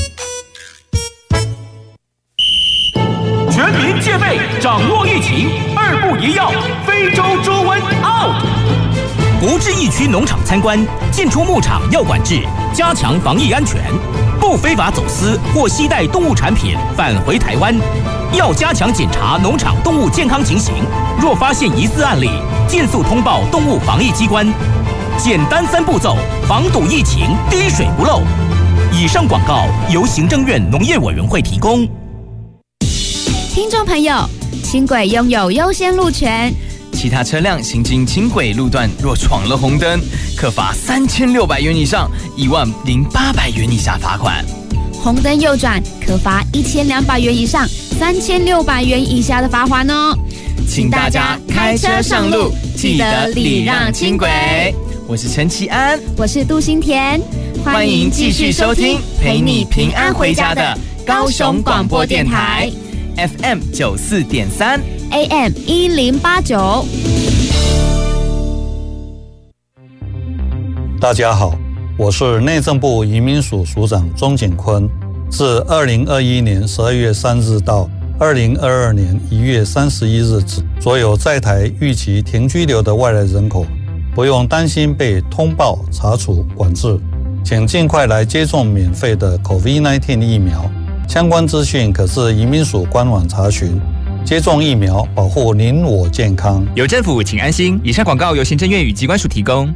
[6.34, 6.52] 要，
[6.86, 8.44] 非洲猪瘟 out。
[9.40, 10.80] 不至疫区农场参观，
[11.12, 12.42] 进出牧场要管制，
[12.74, 13.82] 加强防疫安全。
[14.40, 17.76] 不非法走私或携带动物产品返回台湾，
[18.34, 20.74] 要加强检查农场动物健康情形。
[21.20, 22.30] 若发现疑似案例，
[22.68, 24.48] 尽速通报动物防疫机关。
[25.18, 26.16] 简单三步骤，
[26.48, 28.22] 防堵疫情，滴水不漏。
[28.92, 31.88] 以上广告由行政院农业委员会提供。
[33.54, 34.28] 听众朋友，
[34.64, 36.54] 轻轨拥有优先路权，
[36.92, 40.00] 其他车辆行经轻轨路段若闯了红灯，
[40.36, 44.44] 可罚三千六百元以上一万零八百元以下罚款；
[45.02, 50.18] 红灯右转可罚一千两百元以上三千六百元以下的罚款哦。
[50.68, 54.28] 请大家开车上路，记得礼让轻轨。
[55.08, 57.22] 我是陈其安，我是杜新田，
[57.64, 62.70] 欢迎继续收听陪你平安回家的高雄广播电台。
[63.18, 66.86] FM 九四点三，AM 一零八九。
[71.02, 71.52] 大家好，
[71.98, 74.88] 我是内政部移民署署长钟景坤。
[75.32, 83.66] 自二零二一年十二月三日到二零二二年一月三十一日止，所有在台预期停居留的外来人口，
[84.14, 86.96] 不用担心被通报、查处、管制，
[87.44, 90.70] 请尽快来接种免费的 COVID-19 疫苗。
[91.08, 93.80] 相关资讯可至移民署官网查询。
[94.26, 96.66] 接种疫苗，保护您我健康。
[96.76, 97.80] 有政府，请安心。
[97.82, 99.74] 以上广告由行政院与机关署提供。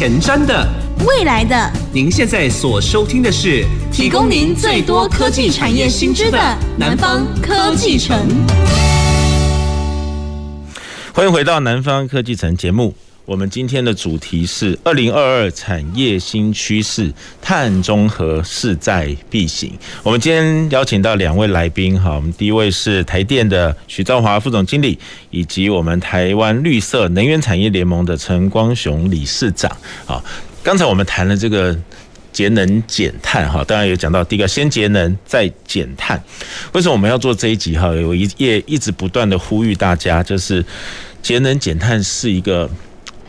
[0.00, 0.66] 前瞻的，
[1.06, 1.54] 未来的，
[1.92, 6.38] 您现在所收听的是提供您最多科技产业新知的
[6.78, 8.18] 南方科技城。
[11.12, 12.94] 欢迎回到南方科技城节目。
[13.30, 19.72] 我们今天的主题是二零二二产业新趋势，碳中和势在必行。
[20.02, 24.98] 我们今天邀请到两位来宾，哈，我们第一位是台电的许兆华副总经理，
[25.30, 29.70] 以及我们台湾绿色能源产业联盟的陈光雄理事长。
[30.04, 30.24] 好，
[30.64, 31.78] 刚才我们谈了这个
[32.32, 36.20] 节能减碳，哈，当然有讲到第一个先节能再减碳。
[36.72, 37.78] 为什么我们要做这一集？
[37.78, 40.64] 哈，我一也一直不断的呼吁大家，就是
[41.22, 42.68] 节能减碳是一个。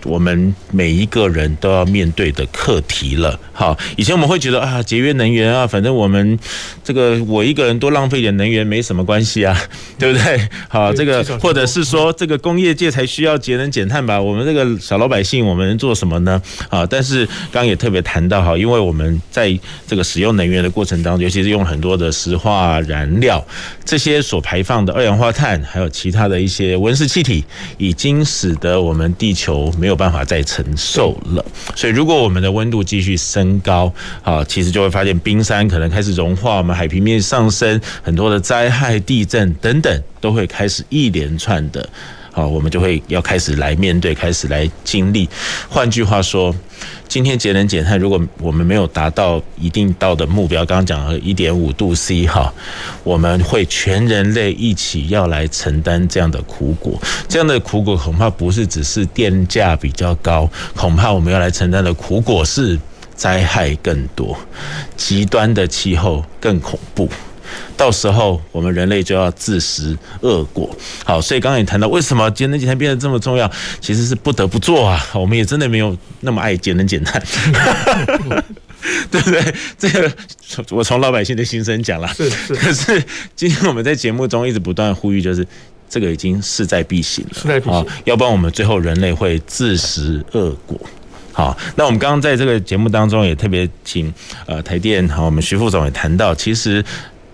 [0.04, 3.40] 我们每一个人都要面对的课题了。
[3.54, 6.38] 好，以前我们会觉得啊，节约能源啊，反正我们
[6.84, 9.56] 这个我一个人多浪费点能源没什么关系啊，
[10.00, 10.50] 对不对？
[10.68, 14.20] 好，这个或者是说这个工业界才需要节能减碳吧？
[14.20, 16.42] 我们这个小老百姓，我们能做什么呢？
[16.70, 19.56] 啊，但是刚刚也特别谈到哈，因为我们在
[19.88, 23.46] 这个使用能源的过程当中，尤其是用很多的石化燃料，
[23.86, 27.44] 这些所排放的二氧化碳，还有其他的一些温室气体，
[27.78, 29.91] 已经使得我们地球没有。
[29.92, 41.90] 没有办法再承受了，所以如果我们的温度继续升高，啊，其实就会发现冰山可能开始融化，我们海平面上升，很多的灾害、地震等等都会开始一连串的，
[42.32, 45.30] 好，我们就会要开始来面对，开始来经历。
[45.70, 46.56] 换句话说。
[47.08, 52.52] 今天节能减碳，如果我们没有达到一定到的目标，刚刚讲了一点五度 C 哈，
[53.04, 56.98] 我们会全人类一起要来承担这样的苦果。
[57.28, 62.80] 这样的苦果恐怕不是只是电价比较高，恐怕我们要来承担的苦果是
[63.14, 64.36] 灾害更多，
[64.96, 67.10] 极端的气候更恐怖。
[67.76, 70.70] 到时候我们人类就要自食恶果。
[71.04, 75.04] 好，所以刚刚也谈到为什么节能减碳变得这么重要，其实是不得不做啊。
[75.14, 77.22] 我们也真的没有那么爱节能减碳，
[79.10, 79.54] 对不对？
[79.78, 80.12] 这个
[80.70, 82.08] 我从老百姓的心声讲了。
[82.14, 82.54] 是是。
[82.56, 83.04] 可是
[83.36, 85.46] 今天我们在节目中一直不断呼吁，就是
[85.90, 87.32] 这个已经势在必行了。
[87.34, 87.86] 势在必行。
[88.06, 90.80] 要不然我们最后人类会自食恶果。
[91.34, 94.14] 好，那我们刚刚在这个节目当中也特别请
[94.46, 96.84] 呃台电好，我们徐副总也谈到，其实。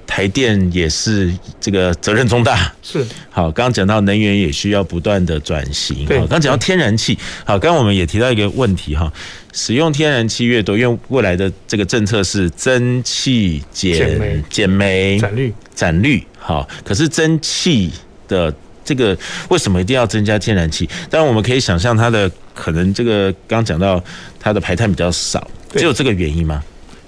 [0.07, 2.73] 台电也是这个责任重大。
[2.81, 3.05] 是。
[3.29, 6.05] 好，刚刚讲到能源也需要不断的转型。
[6.05, 6.17] 对。
[6.19, 9.12] 刚刚讲到天然气，好，刚刚我们也提到一个问题哈，
[9.53, 16.25] 使用天然气越多，因为未来的这个政策是增气减减煤减绿展绿。
[16.39, 17.91] 好，可是增气
[18.27, 18.53] 的
[18.85, 19.15] 这个
[19.49, 20.89] 为什么一定要增加天然气？
[21.10, 24.01] 当然我们可以想象它的可能这个刚刚讲到
[24.39, 26.63] 它的排碳比较少，只有这个原因吗？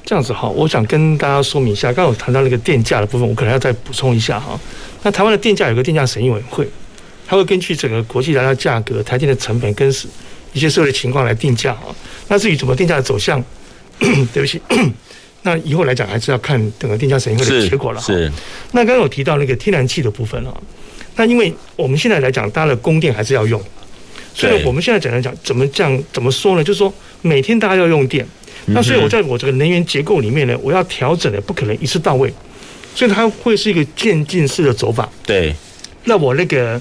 [0.09, 1.89] 这样子哈，我想跟大家说明一下。
[1.93, 4.59] 刚刚我谈到那个电价的部分，我可能要再补充一下哈。
[5.03, 6.67] 那台湾的电价有个电价审议委员会，
[7.27, 9.87] 它会根据整个国际燃料价格、台电的成本跟
[10.51, 11.95] 一些社会的情况来定价哈。
[12.27, 13.39] 那至于怎么定价的走向，
[14.33, 14.59] 对不起，
[15.43, 18.07] 那以后来讲还是要看整个电价审议会的结果了哈。
[18.07, 18.31] 是。
[18.71, 20.59] 那刚刚有提到那个天然气的部分哈，
[21.17, 23.61] 那因为我们现在来讲，大家的供电还是要用，
[24.33, 26.63] 所以我们现在讲来讲怎么这样怎么说呢？
[26.63, 26.91] 就是说
[27.21, 28.27] 每天大家要用电。
[28.73, 32.33] 那所以，我在我这个能源结构里面呢，我要调整的不可能一次到位，
[32.95, 35.09] 所以它会是一个渐进式的走法。
[35.25, 35.53] 对。
[36.05, 36.79] 那我那个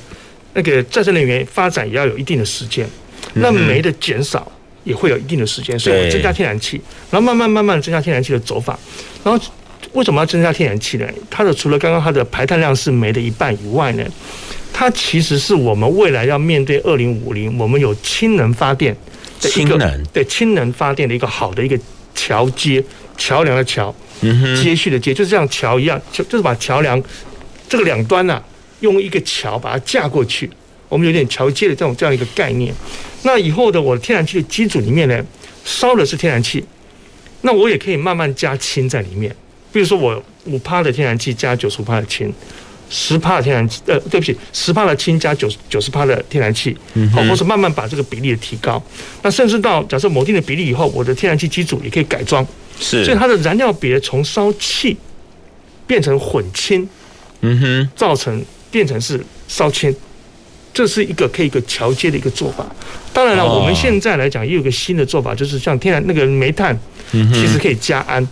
[0.55, 2.89] 那个再生能源发展也要有一定的时间，
[3.35, 4.51] 那煤的减少
[4.85, 6.81] 也会有一定的时间，所以我增加天然气，
[7.11, 8.79] 然后慢慢慢慢增加天然气的走法。
[9.25, 9.45] 然后
[9.93, 11.07] 为什么要增加天然气呢？
[11.29, 14.05] 它的除了刚刚它的排碳量是煤的一半以外呢，
[14.73, 18.97] 它其实是我们未来要面对二零五零，我们有氢能发电。
[19.39, 21.79] 氢能对氢能发电的一个好的一个
[22.15, 22.83] 桥接
[23.17, 23.95] 桥梁的桥，
[24.63, 27.01] 接续的接，就是像桥一样，就就是把桥梁
[27.69, 28.43] 这个两端呢、啊，
[28.81, 30.51] 用一个桥把它架过去，
[30.89, 32.75] 我们有点桥接的这种这样一个概念。
[33.23, 35.25] 那以后的我的天然气的机组里面呢，
[35.65, 36.65] 烧的是天然气，
[37.43, 39.35] 那我也可以慢慢加氢在里面，
[39.73, 42.33] 比如说我五趴的天然气加九十五趴的氢。
[42.91, 46.77] 十帕的天然气，呃，对不起，十帕的氢加九九十帕的天然气，
[47.13, 48.83] 好，或是慢慢把这个比例的提高。
[49.23, 52.47] 那甚至到假设某定的比例以后，我的天然气机组也可以改装，
[52.81, 54.97] 是，所以它的燃料别从烧气
[55.87, 56.89] 变成混氢，
[57.43, 59.95] 嗯哼，造成变成是烧氢，
[60.73, 62.65] 这是一个可以一个桥接的一个做法。
[63.13, 66.79] 当然了，我们现在来讲也有个新的做法，就是像天然那个煤炭，
[67.13, 68.27] 其实可以加氨。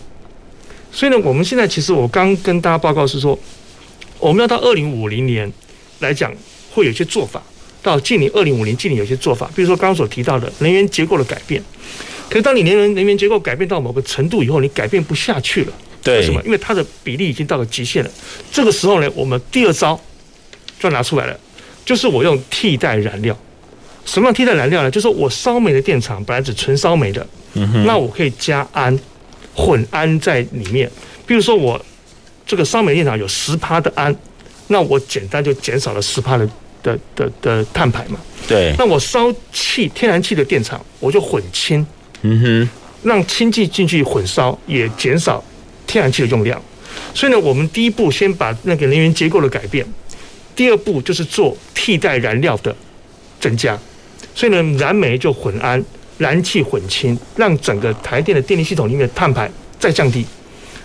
[0.91, 3.39] 所以呢，我们现在其实我刚跟大家报告是说。
[4.19, 5.51] 我们要到二零五零年
[6.01, 6.33] 来讲，
[6.73, 7.43] 会有一些做法。
[7.83, 11.62] 到近年二零五零，近年有些做法，比如说刚刚所提到的能源结构的改变。
[12.29, 15.73] 可是当你能源能源结构改变到某个程度以后，你改变不下去了。
[16.03, 16.19] 对。
[16.19, 16.43] 为什么？
[16.45, 18.11] 因为它的比例已经到了极限了。
[18.51, 20.01] 这个时候呢，我们第二招
[20.81, 21.39] 就拿出来了，
[21.85, 23.39] 就是我用替代燃料。
[24.05, 24.91] 什么样替代燃料呢？
[24.91, 28.99] 就是我烧煤的电厂本来只纯烧煤的，嗯，那我可以加氨
[29.55, 30.91] 混氨在里面。
[31.25, 31.81] 比如说我。
[32.47, 34.14] 这个烧煤电厂有十趴的氨，
[34.68, 36.49] 那我简单就减少了十趴的
[36.82, 38.18] 的的的碳排嘛。
[38.47, 38.72] 对。
[38.78, 41.84] 那我烧气天然气的电厂，我就混氢，
[42.22, 42.68] 嗯哼，
[43.03, 45.42] 让氢气进去混烧，也减少
[45.86, 46.62] 天然气的用量。
[47.12, 49.84] 所以呢，我们第一步先把那个能源结构的改变，
[50.55, 52.74] 第二步就是做替代燃料的
[53.40, 53.78] 增加。
[54.34, 55.84] 所以呢，燃煤就混氨，
[56.18, 60.24] 燃气混氢，让整个台电的电力系统里面的碳排再降低。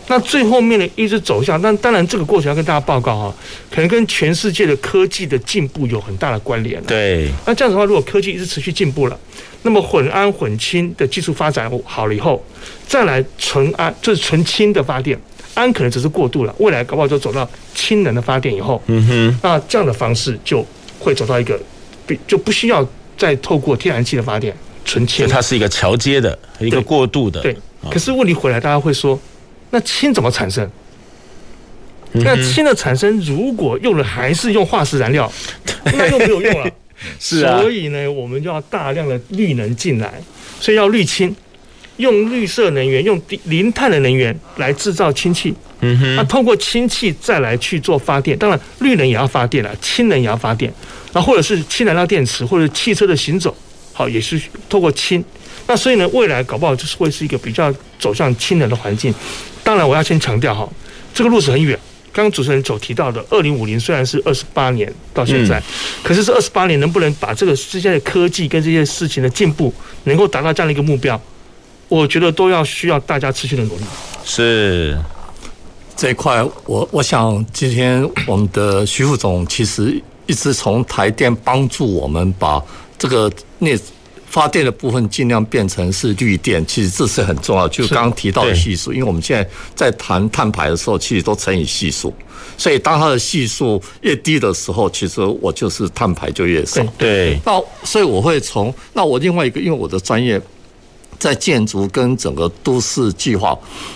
[0.08, 3.36] 那最后面的，一直走向，但当然这个过程要跟大家报告哈，
[3.70, 6.82] 可能跟全世界的科技的进步有很大的关联。
[6.84, 7.30] 对。
[7.46, 9.18] 那这样子的话，如果科技一直持续进步了，
[9.62, 12.44] 那么混氨混氢的技术发展好了以后，
[12.86, 15.18] 再来纯氨就是纯氢的发电，
[15.54, 20.66] 氨可能只是过渡了，未来搞不好就走到氢能的发电以后，嗯哼，那这样的方式就
[21.00, 21.58] 会走到一个，
[22.06, 22.86] 比就不需要
[23.18, 27.40] 再透过天然气的发电纯氢，它是一个桥接的一个过渡的。
[27.42, 27.56] 对。
[27.90, 29.18] 可是问题回来，大家会说。
[29.72, 30.70] 那氢怎么产生？
[32.14, 35.32] 那氢的产生如果用了还是用化石燃料，
[35.86, 36.70] 那又没有用了。
[37.18, 37.62] 是啊。
[37.62, 40.22] 所以呢，我们就要大量的绿能进来，
[40.60, 41.34] 所以要绿氢，
[41.96, 45.54] 用绿色能源，用零碳的能源来制造氢气。
[45.80, 46.16] 嗯哼。
[46.18, 50.72] 那通过氢气再来去做发电，当然绿能也要发电了，氢能也要发电。
[51.14, 53.56] 那或者是氢燃料电池，或者汽车的行走，
[53.94, 55.24] 好，也是透过氢。
[55.66, 59.14] 那所以呢，未来搞不好就是会是一个比较走向氢能的环境。
[59.64, 60.68] 当然，我要先强调哈，
[61.14, 61.78] 这个路是很远。
[62.14, 65.62] 刚刚主持人所提到的二零五零虽然是二十八年到现在，
[66.04, 71.20] 可是这二十八年能不能把这个之间的科技跟这些事情的进步，能够达到这样的一个目标，
[71.88, 73.84] 我觉得都要需要大家持续的努力。
[74.26, 74.98] 是
[75.96, 82.62] 这一块，我我想今天我们的徐副总其实一直从台电帮助我们把
[82.98, 83.70] 这个那。
[84.32, 87.68] 发电的部分尽量变成是绿电，其实这是很重要。
[87.68, 92.14] 就刚刚提到的系数，因为我们现在在谈碳排的时候，其实都乘以系数，
[92.58, 96.82] 所以当它的系数越低的时候，其实我就是碳排就越少。
[96.98, 97.38] 对。
[97.46, 100.42] 那所以我会从那我另外一个，因为我的专业
[101.20, 103.54] 在建筑跟整个都市计划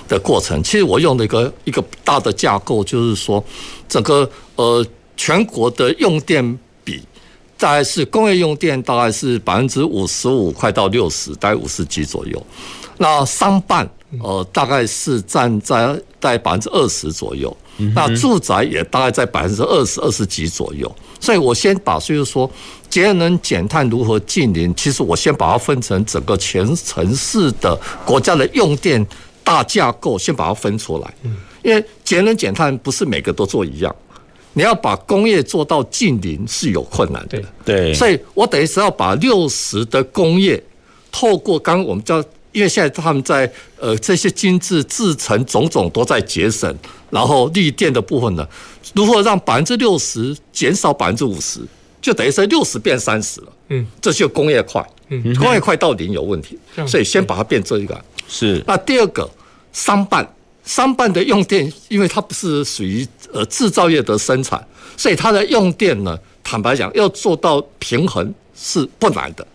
[0.09, 3.41] 的过程，其实我用的一个一个大的架构，就是说，
[3.87, 6.59] 整个呃全国的用电比，
[7.57, 12.45] 大概是工业用电大概是百分之五十五，快到六十，大概五十几左右。
[12.97, 13.89] 那商办
[14.21, 17.55] 呃大概是占在在百分之二十左右。
[17.93, 20.89] 那住宅也大概在百分之二十二十几左右，
[21.19, 22.49] 所以我先把就是说
[22.89, 29.05] 节能减碳如何近零，其实我先把它分成整个全城市的国家的用电
[29.43, 31.13] 大架构，先把它分出来。
[31.63, 33.93] 因为节能减碳不是每个都做一样，
[34.55, 37.39] 你要把工业做到近零是有困难的。
[37.63, 40.61] 对，所以我等于是要把六十的工业
[41.11, 42.23] 透过刚刚我们叫。
[42.55, 46.73] 因为现在他们在呃这些精致制成种种都在节省，
[47.09, 48.47] 然后绿电的部分呢，
[48.93, 51.59] 如何让百分之六十减少百分之五十，
[52.01, 53.47] 就等于说六十变三十了。
[53.67, 58.05] 嗯，这就工业快，嗯，工业快到零有问题，所以先把它变这一个。
[58.25, 58.63] 是。
[58.65, 59.29] 那第二个
[59.73, 60.25] 商办，
[60.63, 64.65] 商办的用电，因为它不是属于呃制造业的生产，
[64.97, 69.45] 所以它的用电呢，坦白讲要做到平衡是不难的。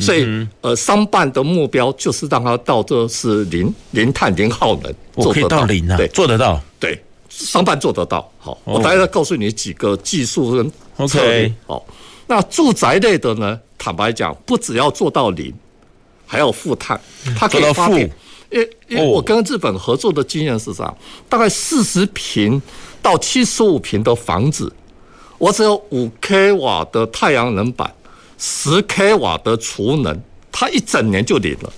[0.00, 0.26] 所以，
[0.60, 8.28] 呃，商办的目标就是让它到这是零零碳零耗能，我可以到零啊，对，做得到，对，商办做得到。
[8.38, 11.54] 好，我大概告诉你几个技术跟策略。
[11.64, 11.86] 好，
[12.26, 15.54] 那住宅类的呢，坦白讲，不只要做到零，
[16.26, 17.00] 还要负碳，
[17.38, 18.10] 它可以发电。
[18.54, 20.96] 因为因为我跟日本合作的经验是这样，
[21.28, 22.62] 大概四十平
[23.02, 24.72] 到七十五平的房子，
[25.38, 27.92] 我只有五 k 瓦的太阳能板。
[28.38, 30.20] 十 k 瓦的储能，
[30.52, 31.72] 它一整年就零了。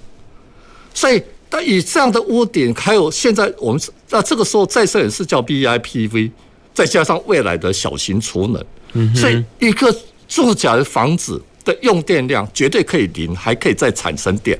[0.93, 6.31] 所以，但以这样的屋顶，还有现在我们那这个时候再生也是叫 BIPV，
[6.74, 9.95] 再加上未来的小型储能，所以一个
[10.27, 14.59] 住宅的房子的用电量绝对可以零，还可以再产生电。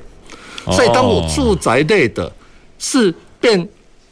[0.71, 2.31] 所以，当我住宅类的
[2.79, 3.67] 是变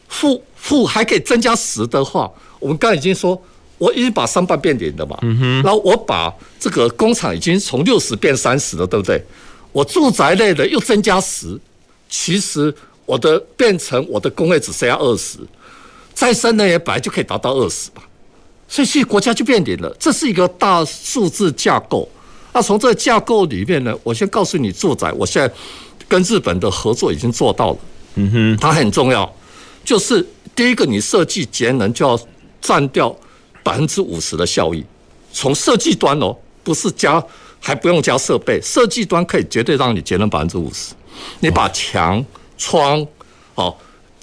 [0.08, 3.42] 负负还可以增加十的话，我们刚才已经说。
[3.78, 5.20] 我已经把三半变零了嘛，
[5.62, 9.22] 然后我把这个工厂已经从六十变三十了，对不对？
[9.74, 11.60] 我住宅类的又增加十，
[12.08, 12.74] 其实
[13.06, 15.40] 我的变成我的工业只剩下二十，
[16.14, 18.02] 再生能源本来就可以达到二十嘛，
[18.70, 19.94] 所以其实国家就变零了。
[20.00, 22.10] 这是一个大数字架构。
[22.54, 25.54] 那从这个架构里面呢，我先告诉你，住宅我现在
[26.08, 27.78] 跟日本的合作已经做到了，
[28.16, 29.32] 嗯哼，它很重要，
[29.84, 30.26] 就是
[30.56, 32.20] 第一个你设计节能就要
[32.62, 33.16] 占掉。
[33.66, 34.86] 百分之五十的效益，
[35.34, 37.20] 从设计端哦，不是加，
[37.60, 40.94] 还不用加设备，设计端可以绝对让你节能百分之五十。
[41.40, 42.24] 你把墙、
[42.60, 43.04] 窗，
[43.56, 43.76] 哦，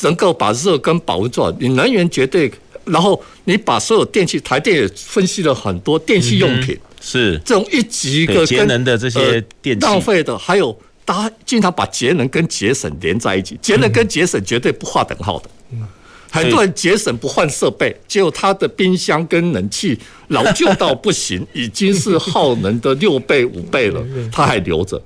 [0.03, 2.49] 能够把热跟保温做好，你能源绝对，
[2.85, 7.43] 然后你把所有电器，台电也分析了很多电器用品，嗯、是。
[7.45, 15.51] 这种一级一个节能的这些电器、呃、浪费的，还有大家经常把节能跟节省连在一起，节能跟节省绝对不划等号的。
[15.73, 15.87] 嗯
[16.35, 19.99] 很多人节省不换设备，结果他的冰箱跟冷气
[20.29, 24.99] 老旧到不行， 已经是耗能的六倍五倍了，他还留着。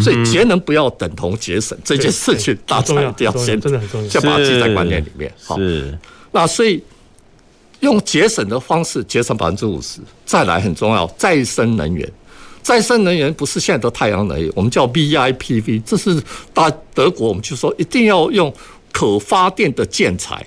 [0.00, 3.60] 所以节能不要等同节省这件事情，大家一定要先
[4.10, 5.32] 先把它记在观念里面。
[5.44, 5.56] 好，
[6.32, 6.82] 那所以
[7.78, 12.12] 用节省的方式节省百分之五十，再来很重要，再生能源。
[12.62, 16.22] 再生能源不是现在的太阳能，我们叫 BIPV，这是
[16.54, 18.52] 大德国，我们就说一定要用
[18.92, 20.46] 可发电的建材。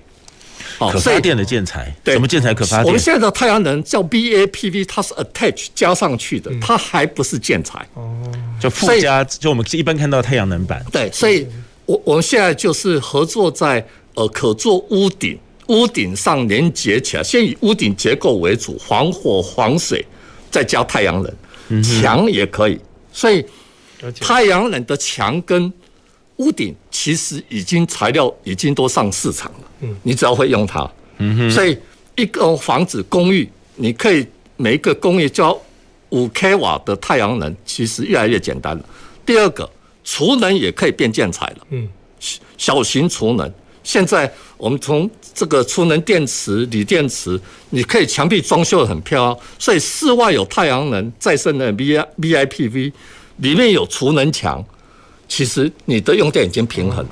[0.78, 2.86] 可发电的建材，对，什么建材可发电？
[2.86, 7.88] 我们现在的太阳能叫 BAPV，它是 attach 加上去的，它还不是建材。
[7.94, 8.14] 哦，
[8.60, 10.84] 就附加，就我们一般看到太阳能板。
[10.92, 11.48] 对，所以
[11.86, 13.86] 我我们现在就是合作在
[14.16, 20.06] 呃可做屋顶，屋顶上连接起来，先以屋顶结构为主，防火防水，
[20.52, 21.34] 再加太阳能，
[21.84, 22.80] 墙也可以。
[23.12, 23.46] 所以
[24.20, 25.72] 太阳能的墙跟
[26.38, 29.60] 屋顶其实已经材料已经都上市场了。
[29.82, 31.78] 嗯你只要会用它，嗯哼所以
[32.16, 34.26] 一个房子公寓，你可以
[34.58, 35.58] 每一个公寓交
[36.10, 38.86] 五 k 瓦的太阳能，其实越来越简单了。
[39.26, 39.70] 第二个，
[40.04, 41.88] 储能也可以变建材了，嗯，
[42.58, 43.52] 小型储能。
[43.84, 52.92] 现在我们从这个储能电池、锂电池，你可以墙壁装修的很漂亮，所以室外有太阳能再生的 V I V I P V，
[53.38, 54.66] 里面有储能墙，
[55.28, 57.10] 其实你的用电已经平衡了。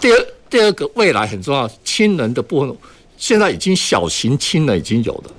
[0.00, 0.26] 第二。
[0.50, 2.76] 第二个未来很重要，氢能的部分，
[3.16, 5.30] 现在已经小型氢能已经有了，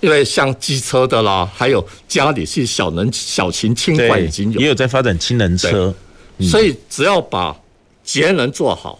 [0.00, 5.94] 因为像机车的啦，还有家里是小能小型氢罐已经有，也有在发展氢能车，
[6.40, 7.56] 所以只要把
[8.02, 8.98] 节能做好，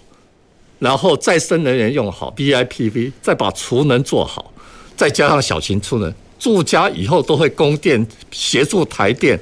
[0.79, 4.53] 然后再生能源用好，BIPV，再把储能做好，
[4.97, 9.39] 再加上小型储能，住家以后都会供电协助台电，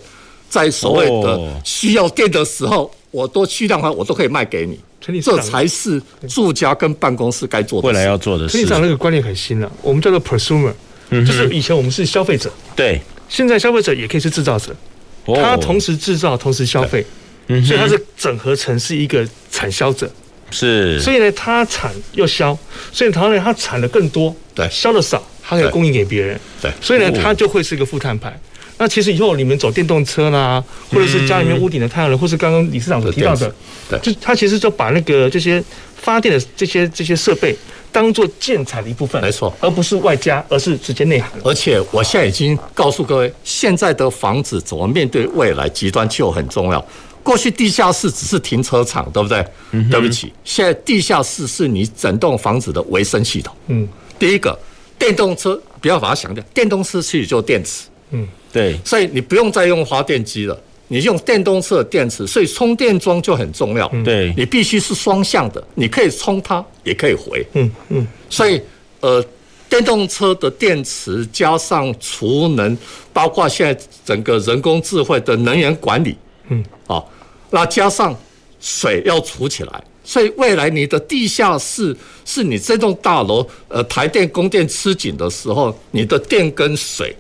[0.48, 2.90] 在所谓的需要电的时候。
[3.12, 4.78] 我都巨量化，我都可以卖给你。
[5.22, 7.88] 这才是住家跟办公室该做的。
[7.88, 8.52] 未来要做的事。
[8.52, 10.74] 陈理事长那个观念很新了，我们叫做 prosumer，
[11.10, 14.76] 就是以前我们是消费者，对，现在消费者也可以是制造者，
[15.24, 17.06] 他同时制造，同时消费，
[17.46, 20.10] 所以他是整合成是一个产销者。
[20.50, 22.56] 是，所以呢，它产又销，
[22.92, 28.38] 所以他呢，它产的更多，对，销的少，它可以供应给别人，对，所以呢，它就会是一个负碳排。
[28.78, 33.50] 那其实以后你们走电动车啦，或者是家里面屋顶的太阳能，或是刚刚理事长所提到的，
[33.88, 35.62] 对，就他其实就把那个这些
[35.96, 37.56] 发电的这些这些设备
[37.90, 41.30] 当做建材的一部分，没错，而不是外加，而是直接内涵。
[41.42, 46.86] 而且我现在已经告诉各位，现在的房子怎么面对未来极端气候很重要。
[47.26, 49.44] 过去地下室只是停车场，对不对？
[49.72, 53.52] 嗯，对不起，现在地下室是你整栋房子的维生系统。
[53.66, 54.56] 嗯，第一个
[54.96, 57.88] 电动车不要把它想掉，电动车其实就电池。
[58.12, 60.56] 嗯，对，所以你不用再用发电机了，
[60.86, 63.88] 你用电动车的电池，所以充电桩就很重要。
[64.04, 67.44] 对，你必须是双向的，你可以充它，也可以回。
[67.54, 68.62] 嗯嗯，所以
[69.00, 69.20] 呃，
[69.68, 72.78] 电动车的电池加上储能，
[73.12, 76.16] 包括现在整个人工智慧的能源管理，
[76.50, 77.02] 嗯，啊。
[77.50, 78.14] 那加上
[78.60, 81.94] 水要储起来，所以未来你的地下室
[82.24, 87.14] 是你这栋大楼呃台电供电吃紧的时候，你的电跟水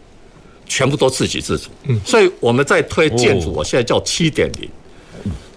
[0.66, 1.68] 全部都自给自足。
[1.84, 4.68] 嗯，所以我们在推建筑，我现在叫七点零，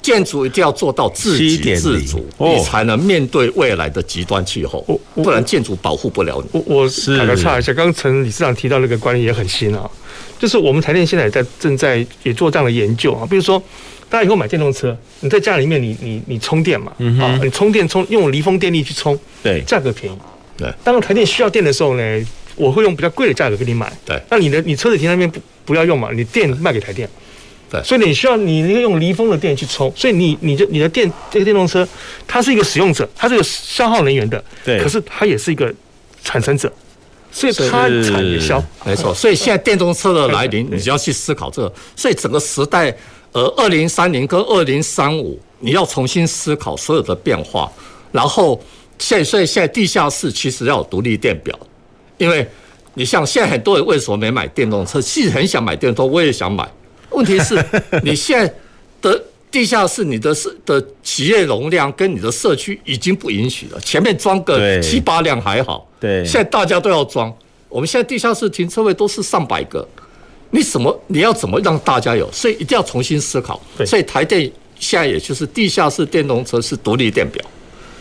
[0.02, 4.84] 建筑一定要做到自给自足，你才能面对未来的极端气候，
[5.16, 6.62] 不然建筑保护不了你。
[6.66, 9.90] 我我打个岔一下，刚刚陈理事长提到那个观念也很新啊，
[10.38, 13.62] 就是我们台电现在也在正在也做这样的研究啊，比如说。
[14.10, 20.18] 大家以后买电动车，你在家里面你你你充电嘛，嗯、啊，你充电充用离峰电力去充，对，价格便宜，
[20.58, 20.74] 对。
[20.84, 24.20] 当台电需要电的时候呢，我会用比较贵的价格给你买，对。
[24.32, 27.08] 那你的你车子停那边不不要用嘛，你电卖给台电，
[27.70, 27.84] 对。
[27.84, 31.88] 所以你需要你那个用离峰的电去充，所以你你就你的电这个电动车，
[32.28, 34.80] 它是一个使用者，它是一个消耗能源的，对。
[34.80, 35.72] 可是它也是一个
[36.24, 36.72] 产生者，
[37.32, 39.14] 所以它产也消，没错。
[39.14, 42.92] 所以现在电动车的来临，你就要去思考这个，所以整个时代。
[43.32, 47.72] 而二零三零跟二零三五，你要重新思考所有的变化。
[48.12, 48.60] 然后
[48.98, 51.58] 现在，所以现在地下室其实要有独立电表，
[52.18, 52.48] 因为
[52.96, 55.02] 你像现在很多人为什么没买电动车？
[55.02, 56.68] 其实很想买电动车，我也想买。
[57.12, 57.64] 问题是，
[58.04, 58.54] 你现在
[59.02, 63.80] 的地下室，你的社的企业容量跟你的社区已经不允许了。
[63.82, 67.32] 前面装个七八辆还好，对，现在大家都要装。
[67.68, 69.88] 我们现在地下室停车位都是上百个。
[70.52, 71.00] 你什么？
[71.08, 72.30] 你要怎么让大家有？
[72.32, 73.62] 所以一定要重新思考。
[73.86, 77.46] 所以台电现在也就是地下室电动车是独立电表，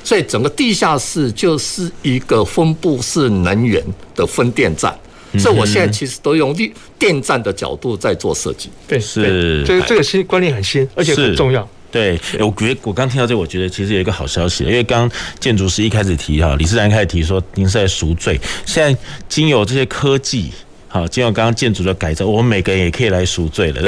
[0.02, 3.84] 所以整个地下室就是一个分布式能源
[4.14, 4.98] 的分电站。
[5.38, 8.70] 所以我现在其实都用电电站的角度在做设计。
[8.86, 11.68] 对，是这个这个新观念很新，而且很重要。
[11.90, 20.50] 对，我觉得我刚听到这个，我觉得其实有一个好消息，因为刚建筑师一开始提哈，理事长一开始提说您是在赎罪，现在经由这些科技。
[20.90, 23.82] 好，经过刚刚建筑的改造，我们每个人也可以来赎罪了。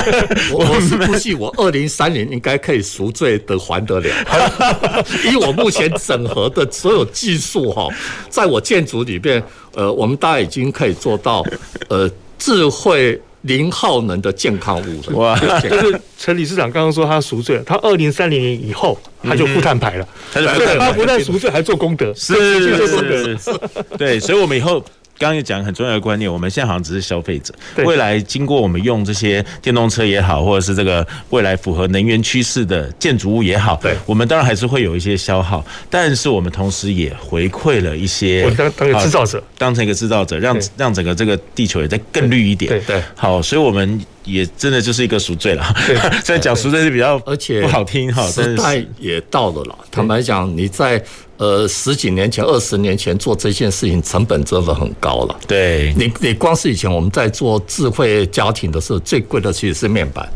[0.50, 4.08] 我我是估计，我二零三零应该可以赎罪的还得了。
[5.30, 7.86] 以我目前整合的所有技术哈，
[8.30, 9.42] 在我建筑里面，
[9.74, 11.44] 呃，我们大概已经可以做到
[11.88, 15.16] 呃智慧零耗能的健康屋了。
[15.18, 15.38] 哇！
[15.60, 20.46] 就是陈理事长刚刚说他赎罪了，他二零三零年以后他就负碳排了，他就
[20.78, 23.60] 他不但赎罪还做功德，是是是，
[23.98, 24.82] 对，所以我们以后。
[25.18, 27.52] 刚刚也讲很重要的观念，我们现在好像只是消费者。
[27.78, 42.70] 未来经过我们用这些电动车也好，或者是这个未来符合能源趋势的建筑物也好，对，我们当然还是会有一些消耗，但是我们同时也回馈了一些，我当当个制造者，当成一个制造者，让让整个这个地球也再更绿一点。
[42.70, 45.64] 对对，好，所以我们也真的就是一个赎罪了。
[46.24, 49.78] 虽然讲赎罪是比较而且不好听哈，时代也到了了。
[49.90, 51.02] 坦白讲，你在。
[51.38, 55.36] 呃，十几年前、二十年前做这件事情，成本真的很高了。
[55.46, 60.28] 对，你你光是以前我们在做智慧家庭的时候，最贵的其实是面板。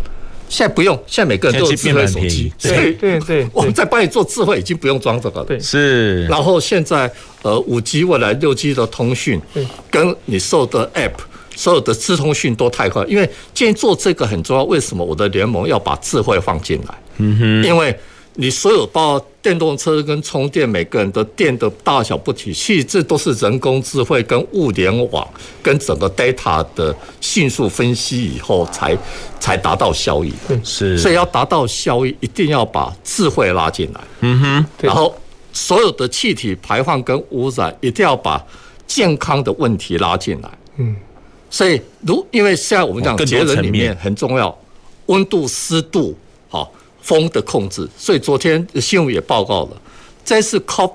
[0.48, 5.46] 现在不用，现在每个人都有智慧手机，所以对对，我们在帮你做智慧，已经不用装这个了。
[5.46, 6.24] 对，是。
[6.26, 7.10] 然后现在
[7.42, 9.42] 呃，五 G 未来六 G 的通讯，
[9.90, 11.14] 跟你受的 App，
[11.62, 13.04] 所有的资通讯都太快。
[13.06, 16.94] 因为今天做这个很重要，为什么我的联盟要把智慧放进来？
[17.18, 17.96] 嗯哼，因为。
[18.34, 25.28] 你所有包括电动车跟充电，每个人的电的大小不体，其实这都是人工智慧跟物联网
[25.62, 28.96] 跟整个 data 的迅速分析以后才
[29.38, 30.32] 才达到效益。
[30.64, 34.00] 是，所以要达到效益，一定要把智慧拉进来。
[34.20, 35.14] 嗯哼，然后
[35.52, 38.42] 所有的气体排放跟污染，一定要把
[38.86, 40.48] 健康的问题拉进来。
[40.78, 40.96] 嗯，
[41.52, 44.58] 所以如因为现在我们讲节能里面很重要，
[45.06, 46.72] 温度、湿度，好。
[47.04, 47.88] 风的控制。
[47.98, 49.82] 所以昨天新闻也报告了，
[50.24, 50.92] 这次 COP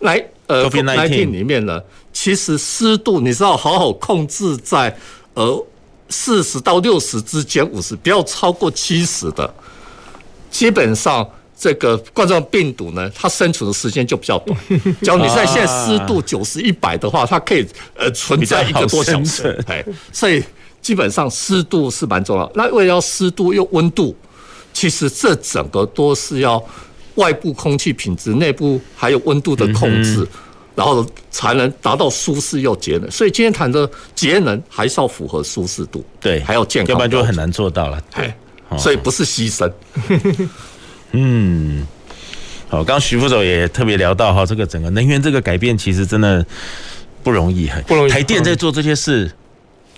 [0.00, 1.80] 来呃 COVID-19 里面呢，
[2.12, 4.98] 其实湿度你知道好好控制在
[5.34, 5.64] 呃
[6.08, 9.54] 四十到六十之间，五十不要超过七十的，
[10.50, 11.24] 基本上。
[11.58, 14.58] 这个冠状病毒呢，它生存的时间就比较短。
[15.02, 19.58] 假如你在现在湿度九十一百的话，它可以呃存在一个多小时。
[19.66, 19.82] 哎，
[20.12, 20.44] 所以
[20.82, 22.50] 基本上湿度是蛮重要。
[22.54, 24.14] 那为了要湿度又温度，
[24.74, 26.62] 其实这整个都是要
[27.14, 30.28] 外部空气品质、内部还有温度的控制，嗯、
[30.74, 33.10] 然后才能达到舒适又节能。
[33.10, 37.98] 所以今天谈的节能还是要符合舒适度，对，还要健康，要不然就很难做到了。
[38.14, 38.30] 对，
[38.76, 39.72] 所以不是牺牲。
[41.18, 41.86] 嗯，
[42.68, 46.44] 好，刚刚徐副总也特别聊到哈，这个整个能源这个改变其实真的
[47.22, 48.10] 不容易，不容易。
[48.10, 49.26] 台电在做这些事，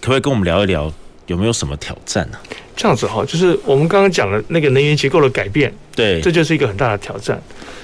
[0.00, 0.92] 可不可以跟我们聊一聊，
[1.26, 2.38] 有没有什么挑战呢？
[2.76, 7.42] 这样子哈，就是我们刚刚讲的那个能源结构的改变，对，这就是一个很大的挑战。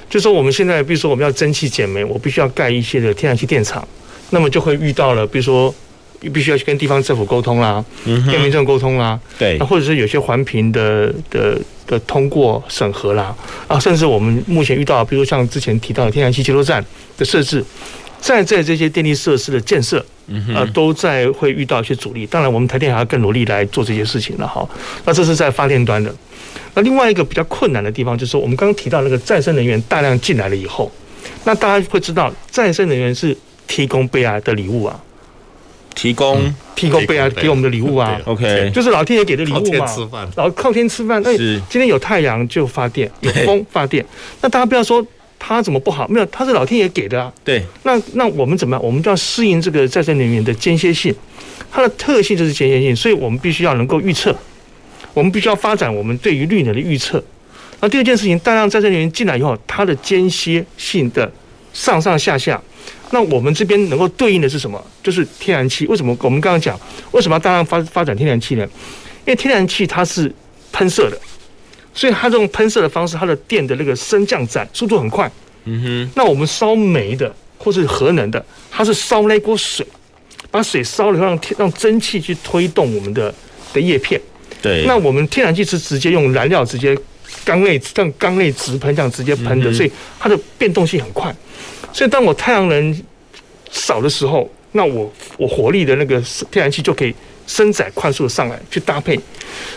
[0.09, 3.87] 就说我们现在，比如说我们要蒸汽减煤，我必须要盖一些的天然气电厂，
[4.30, 5.74] 那么就会遇到了，比如说。
[6.32, 13.35] 必须要去跟地方政府沟通啦，跟民众沟通啦，对，或者是有些环评的的的通过审核啦，
[13.68, 16.85] 啊，甚至我们目前遇到，比如像之前提到的天然气接收站
[17.16, 17.64] 的设置，
[18.20, 20.05] 在在这些电力设施的建设，
[20.55, 22.26] 啊，都在会遇到一些阻力。
[22.26, 24.66] 当然，我们台电还要更努力来做这些事情了哈。
[25.05, 26.14] 那这是在发电端的。
[26.74, 30.91] 那另外一个比较困难的地方，就是我们刚刚提到那个再生能源大量进来了以后，
[31.45, 35.01] 那大家会知道，再生能源是提供悲哀的礼物啊。
[35.95, 39.72] 提供、嗯、提供给我们的礼物啊，OK，就是老天爷给的礼物
[40.09, 40.28] 嘛。
[40.36, 44.05] 然后靠天吃饭，那今天有太阳就发电，有风发电。
[44.40, 45.05] 那大家不要说
[45.38, 47.32] 它怎么不好，没有，它是老天爷给的啊。
[47.45, 48.84] 对，那那我们怎么样？
[48.84, 51.14] 我们就要适应这个再生能源的间歇性，
[51.70, 54.34] 它的特性就是间歇性，所以我们必须要能够预测，
[55.12, 57.22] 我们必须要发展我们对于绿能的预测。
[57.80, 61.30] 那第二件事情，大量再生能源进来以后，它的间歇性的
[61.72, 62.61] 上上下下。
[63.15, 64.85] 那我们这边能够对应的是什么？
[65.01, 65.87] 就是天然气。
[65.87, 66.79] 为什么我们刚刚讲
[67.12, 68.65] 为什么要大量发发展天然气呢？
[69.25, 70.31] 因为天然气它是
[70.73, 71.17] 喷射的，
[71.95, 75.31] 所以它这种喷射的方式，它的电的那个升降载速度很快。
[75.62, 76.11] 嗯哼。
[76.17, 79.87] 那我们烧煤的或是核能的，它是烧那锅水，
[80.51, 83.33] 把水烧了以后让天让蒸汽去推动我们的
[83.73, 84.21] 的叶片。
[84.61, 84.85] 对。
[84.87, 86.99] 那我们天然气是直接用燃料直接
[87.45, 91.33] 缸内像缸内直喷这样直接喷的，所以它的变动性很快。
[91.95, 93.03] 所以，当我太阳能
[93.70, 96.20] 少的时候，那我我火力的那个
[96.51, 97.14] 天然气就可以
[97.47, 99.16] 升载快速的上来去搭配。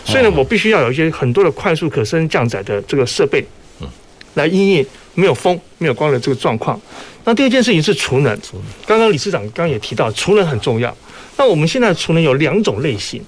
[0.04, 3.44] 所以呢，我必须要有一些很多的快速可升降载的这个设备，
[4.34, 6.80] 来应应没有风、没有光的这个状况。
[7.22, 8.36] 那第二件事情是储能。
[8.84, 10.92] 刚刚理事长刚刚也提到，储能很重要。
[11.36, 13.22] 那我们现在储能有两种类型，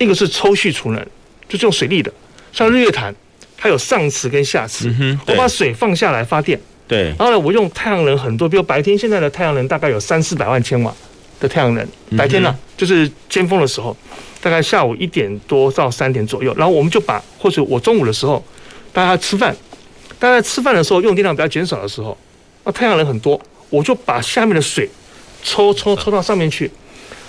[0.00, 1.00] 一个是抽蓄储能，
[1.48, 2.12] 就是用水力的，
[2.52, 3.14] 像日月潭，
[3.56, 4.92] 它有上池跟下池，
[5.28, 6.60] 我把水放下来发电。
[6.92, 10.94] 对，然后呢，我用太阳能很多，比如白天现在的太阳能大概有三四百万千瓦
[11.40, 11.88] 的太阳能，
[12.18, 13.96] 白天呢、啊、就是尖峰的时候，
[14.42, 18.44] 大概下午一点多到三点左右，然后我们就把或者我中午的时候，
[18.92, 19.56] 大家吃饭，
[20.18, 22.14] 大家吃饭的时候用电量比较减少的时候，
[22.64, 23.40] 那太阳能很多，
[23.70, 24.86] 我就把下面的水
[25.42, 26.70] 抽抽抽到上面去，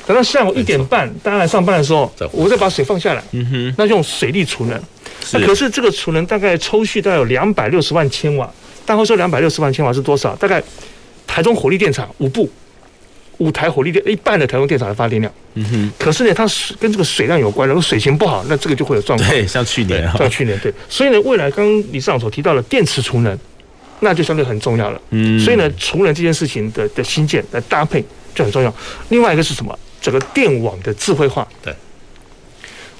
[0.05, 4.77] 等到下午一点半大家来上班的时候，我再把水放下来，嗯哼，那用水力储能，
[5.31, 8.51] 那可是这个储能大概抽蓄大概有两百六十万千瓦。
[8.85, 10.35] 大概说两百六十万千瓦是多少？
[10.35, 10.61] 大概
[11.25, 12.49] 台中火力电厂五部
[13.37, 15.33] 五台火力电一半的台中电厂的发电量。
[15.55, 15.91] 嗯哼。
[15.97, 19.29] 可是呢，它水跟这个水量有关，如果水情不好，那这个就会有状况。
[19.29, 20.73] 对，像去年，像去年对。
[20.87, 23.37] 所以呢，未来刚刚李市长所提到的电池储能，
[24.01, 25.01] 那就相对很重要了。
[25.11, 25.39] 嗯。
[25.39, 28.03] 所以呢，储能这件事情的的新建的搭配
[28.35, 28.73] 就很重要。
[29.09, 29.77] 另外一个是什么？
[30.01, 31.47] 整个电网的智慧化。
[31.63, 31.73] 对。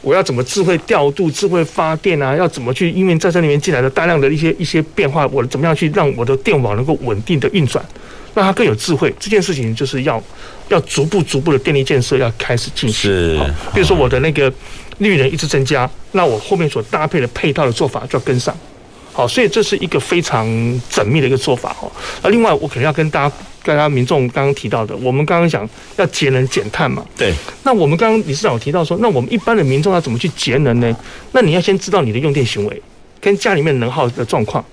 [0.04, 2.36] 我要怎么智慧调度、智慧发电啊？
[2.36, 7.84] 要怎么去因为在这里面进来的大量的一些一些变化，我怎么样去让我的电网能够稳定的运转，
[8.36, 9.12] 让它更有智慧？
[9.18, 10.22] 这件事情就是要
[10.68, 13.10] 要逐步逐步的电力建设要开始进行。
[13.10, 14.52] 是，好，比如说我的那个
[14.98, 18.56] 绿能一直增加，那我后面所搭配的配套的做法就要跟上。
[19.14, 20.46] 好，所以这是一个非常
[20.92, 21.90] 缜密的一个做法哈。
[22.24, 27.06] 那另外，我可能要跟大家、大家民众刚刚提到的，我们刚刚讲要节能减碳嘛。
[27.18, 27.34] 对。
[27.64, 30.96] 那我们刚刚理事长有提到说，那我们一般的民众要怎么去节能呢？
[31.32, 32.82] 那你要先知道你的用电行为
[33.20, 34.64] 跟家里面能耗的状况。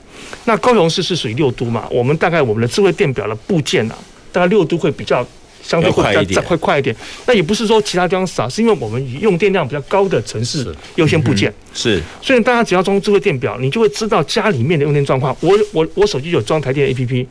[0.45, 3.95] 那高雄市是属于六都嘛，我们大概我们的智慧电表的部件啊，
[4.33, 5.27] 大概六都会比较。
[5.63, 15.37] 相对会比较再快快一点，那也不是说其他地方少，是因为我们以用电量比较高的城市优先部件是，是，所以大家只要装智慧电表，你就会知道家里面的用电状况。
[15.41, 17.27] 我我我手机有装台电 APP，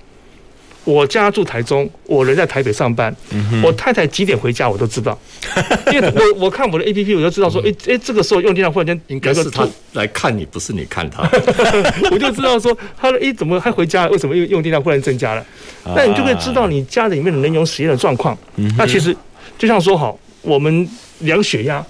[0.85, 5.17] 我家住台中，我人在台北上班，嗯、我太太几点回家我都知道，
[5.91, 11.29] 因为我我看我的 A P P 我就知道说，哎、嗯、哎，这个时候用电量忽然间应该是他来看你，不是你看他，
[12.11, 14.11] 我就知道说他的哎怎么还回家了？
[14.11, 15.45] 为什么用用电量忽然增加了？
[15.85, 18.37] 那、啊、你就可以知道你家里面的能源使用的状况。
[18.55, 19.15] 嗯、那其实
[19.57, 20.87] 就像说好，我们
[21.19, 21.85] 量血压，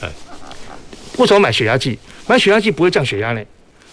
[0.00, 0.08] 哎，
[1.16, 1.98] 为什么买血压计？
[2.26, 3.42] 买血压计不会降血压呢？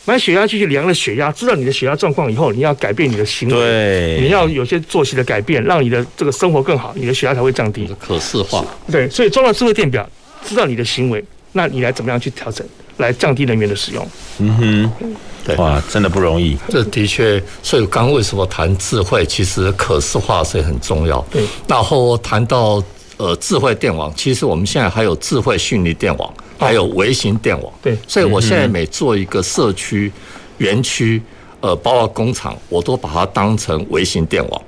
[0.06, 7.88] 买血压计去量了血压，知道你的血压状况以后，你要改变你的行为，对，你要有些作息的改变，让你的这个生活更好，你的血压才会降低。
[8.00, 10.10] 可视化，对，所以装了智慧电表，
[10.44, 12.66] 知道你的行为，那你来怎么样去调整，
[12.98, 14.08] 来降低能源的使用？
[14.40, 16.58] 嗯哼，对，哇，真的不容易。
[16.70, 21.24] 这的确，所以刚刚为什么谈智慧，其实可视化是很重要。
[21.30, 22.84] 对，然后谈到
[23.20, 26.34] 呃智慧电网，其实我们现在还有智慧虚拟电网。
[26.62, 30.12] 还有微型电网，对，所以我现在每做一个社区、
[30.58, 31.22] 园区，
[31.62, 34.62] 呃，包括工厂，我都把它当成微型电网。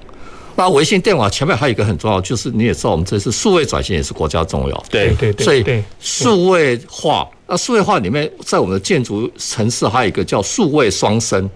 [0.55, 5.43] 那微型电网前面还有一个很重要，就是你也知道，我们这次数位转型也是国家重要，对对对。
[5.43, 11.49] 所以数位化，那数位化里面，在我们的建筑城市还有一个叫数位双生，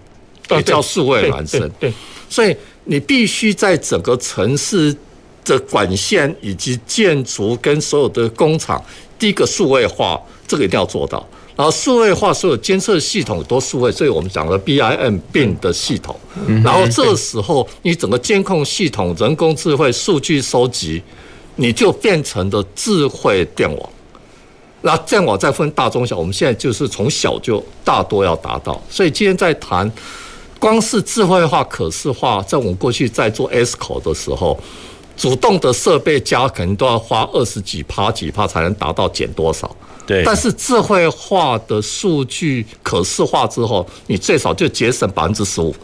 [0.50, 1.66] 也叫数位孪生。
[1.80, 1.90] 对，
[2.28, 4.94] 所以你必须在整个城市
[5.46, 8.84] 的管线以及建筑跟所有的工厂。
[9.18, 11.26] 第一个数位化，这个一定要做到。
[11.56, 16.14] 然后数位化，所有监测系统都数位，所以我们讲的 BIM BIM 的系统。
[16.62, 21.02] 然后这时候，你整个监控系统、人工智慧、数据收集，
[21.54, 23.90] 你就变成了智慧电网。
[24.82, 28.78] 那电网再分大、中、小，我们现在就是从小就大多要达到。
[28.90, 29.90] 所以今天在谈，
[30.58, 34.60] 光是智慧化、可视化，在我们过去在做 ESCO 的时候。
[35.16, 39.74] 主动的设备加可能都要花二十几趴几趴才能达到减多少，
[40.06, 40.22] 对。
[40.24, 45.74] 但是智慧化的数据可视化之后，你最少就节省百分之十五。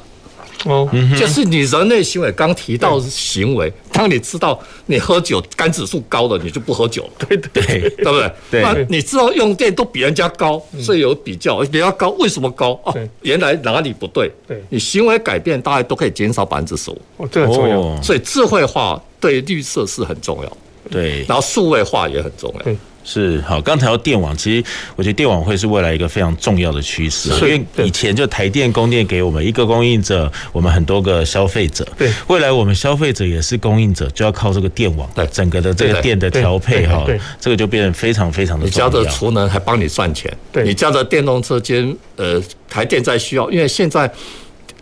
[0.65, 0.89] 哦，
[1.19, 7.11] 就是你人类行为刚提到行为，当你知道你喝酒肝指数高了，你就不喝酒了。
[7.29, 8.33] 对对对，对不对？
[8.51, 8.63] 对。
[8.63, 12.71] 那你知道用电都比人家高，所以有比较，比较高为什么高？
[12.85, 14.31] 哦，原来哪里不对？
[14.47, 14.63] 对。
[14.69, 17.01] 你行为改变，大概都可以减少百分之十五。
[17.19, 18.03] 哦，这很重要。
[18.03, 19.03] 所以智慧化。
[19.23, 20.57] 对绿色是很重要，
[20.91, 22.73] 对，然后数位化也很重要，
[23.05, 23.61] 是好。
[23.61, 24.65] 刚才要电网，其实
[24.97, 37.07] 我觉得电网会是未来一个非常重要的趋势，因为以前就台电供电给我们一个供应者，我们很多个消费者，对，未来我们消费者也是供应者，就要靠这个电网，对，整个的这个电的调配哈，
[37.41, 38.89] 这个就变得非常非常的重要。
[38.89, 44.11] 你家的储能还帮你赚钱，对，你家的电动车间，呃，台电在需要，因为现在，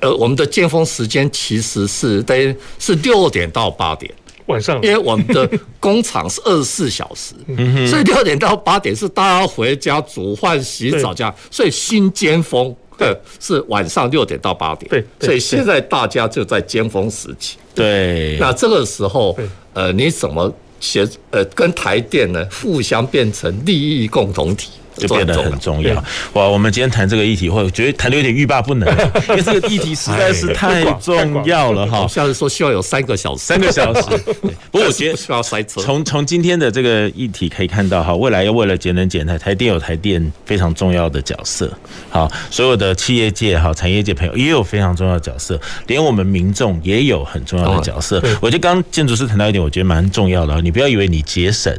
[0.00, 4.12] 呃，我们的尖峰时间其实是得是六点到八点。
[4.50, 5.48] 晚上，因为我们的
[5.78, 7.34] 工厂是二十四小时，
[7.88, 13.16] 所以六点到八点是大家回家煮饭、洗澡这样，所以新尖峰对。
[13.38, 19.36] 是晚上六点到八点，对，所以现在大家就在尖峰时期，对，那这个时候，
[19.72, 24.70] 呃，你怎么协呃跟台电呢互相变成利益共同体？
[25.00, 25.94] 就变得很重要
[26.34, 26.46] 哇！
[26.46, 28.88] 我们今天谈这个议题，或者觉得谈的有点欲罢不能，
[29.30, 32.06] 因为这个议题实在是太重要了哈。
[32.06, 34.02] 下次说需要有三个小时，三个小时。
[34.70, 35.80] 不过我觉得需要塞车。
[35.80, 41.70] 从从今天的这个议题可以看到哈，未来要为了节能减碳，台电有台电非常重要的角色。
[42.10, 48.22] 好，所有的企业界哈、产业界朋友也有非常重要的角色，连我们民众也有很重要的角色。
[48.40, 50.60] 我觉得刚刚建筑师谈到一点，我觉得蛮重要的。
[50.60, 51.74] 你不要以为你节省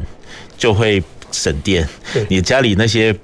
[0.58, 1.02] 就会。
[1.32, 1.88] 省电，
[2.30, 3.16] 你家里那些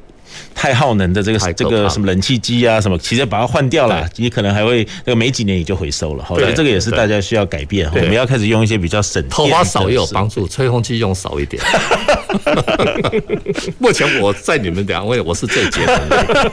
[0.53, 6.23] 太耗能的这个这个什么冷气机啊什么，其实把它换掉了，你可能还会那个没几年也就回收了。
[6.23, 9.29] 好，这个也是大家需要改变，我们要开始用一些比较省电。
[9.29, 11.61] 头发少也有帮助，吹风机用少一点。
[13.79, 16.51] 目前我在你们两位，我是最节省的，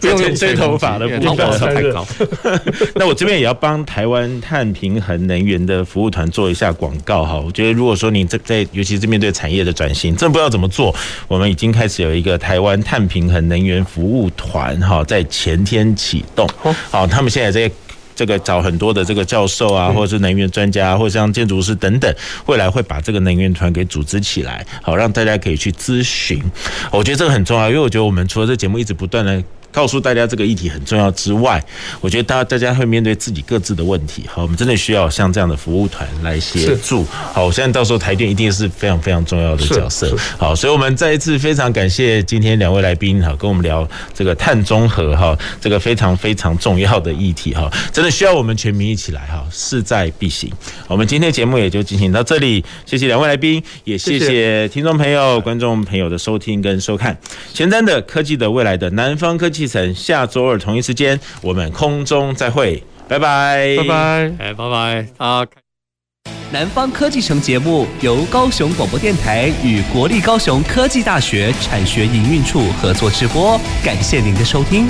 [0.00, 2.06] 不用用吹头发的，头发太高。
[2.96, 7.38] 那我这边也要帮台湾碳平衡能源的服务团做一下广告哈。
[7.38, 10.94] 我觉得如果说你在在，尤其是面对产业的转型，真不知道怎么做，
[11.26, 16.48] 我们已经开始有一个台湾碳平衡能源服务团哈，在前天启动。
[16.90, 17.72] 好，他们现在在。
[18.18, 22.12] 这个找很多的这个教授啊，或者是能源专家，或者像建筑师等等，
[22.46, 26.42] 未来会把这个能源团给组织起来，好让大家可以去咨询。
[26.90, 29.40] 我觉得这个很重要，因为我觉得我们除了这节目一直不断的。
[29.78, 31.64] 告诉大家这个议题很重要之外，
[32.00, 34.24] 我觉得大大家会面对自己各自的问题。
[34.26, 37.04] 好，我们真的需要像这样的服务团来协助。
[37.32, 40.12] 好，我相信到时候台电一定是非常非常重要的角色。
[40.36, 50.52] 好，所以我们再一次非常感谢今天两位来宾哈，跟我们聊这个碳中和哈，这个非常非常重要的议题哈，真的需要我们全民一起来哈，势在必行。
[50.88, 57.16] 我们今天节目也就进行到这里，谢谢两位来宾，也谢谢听众朋友、观众朋友的收听跟收看。
[57.54, 59.67] 前瞻的科技的未来的南方科技。
[59.94, 63.94] 下周二同一时间，我们空中再会，拜拜，拜拜，
[64.38, 65.46] 哎，拜拜，啊。
[66.50, 74.86] 南方科技城节目由高雄广播电台与国立高雄科技大学产学营运处合作直播，感谢您的收听。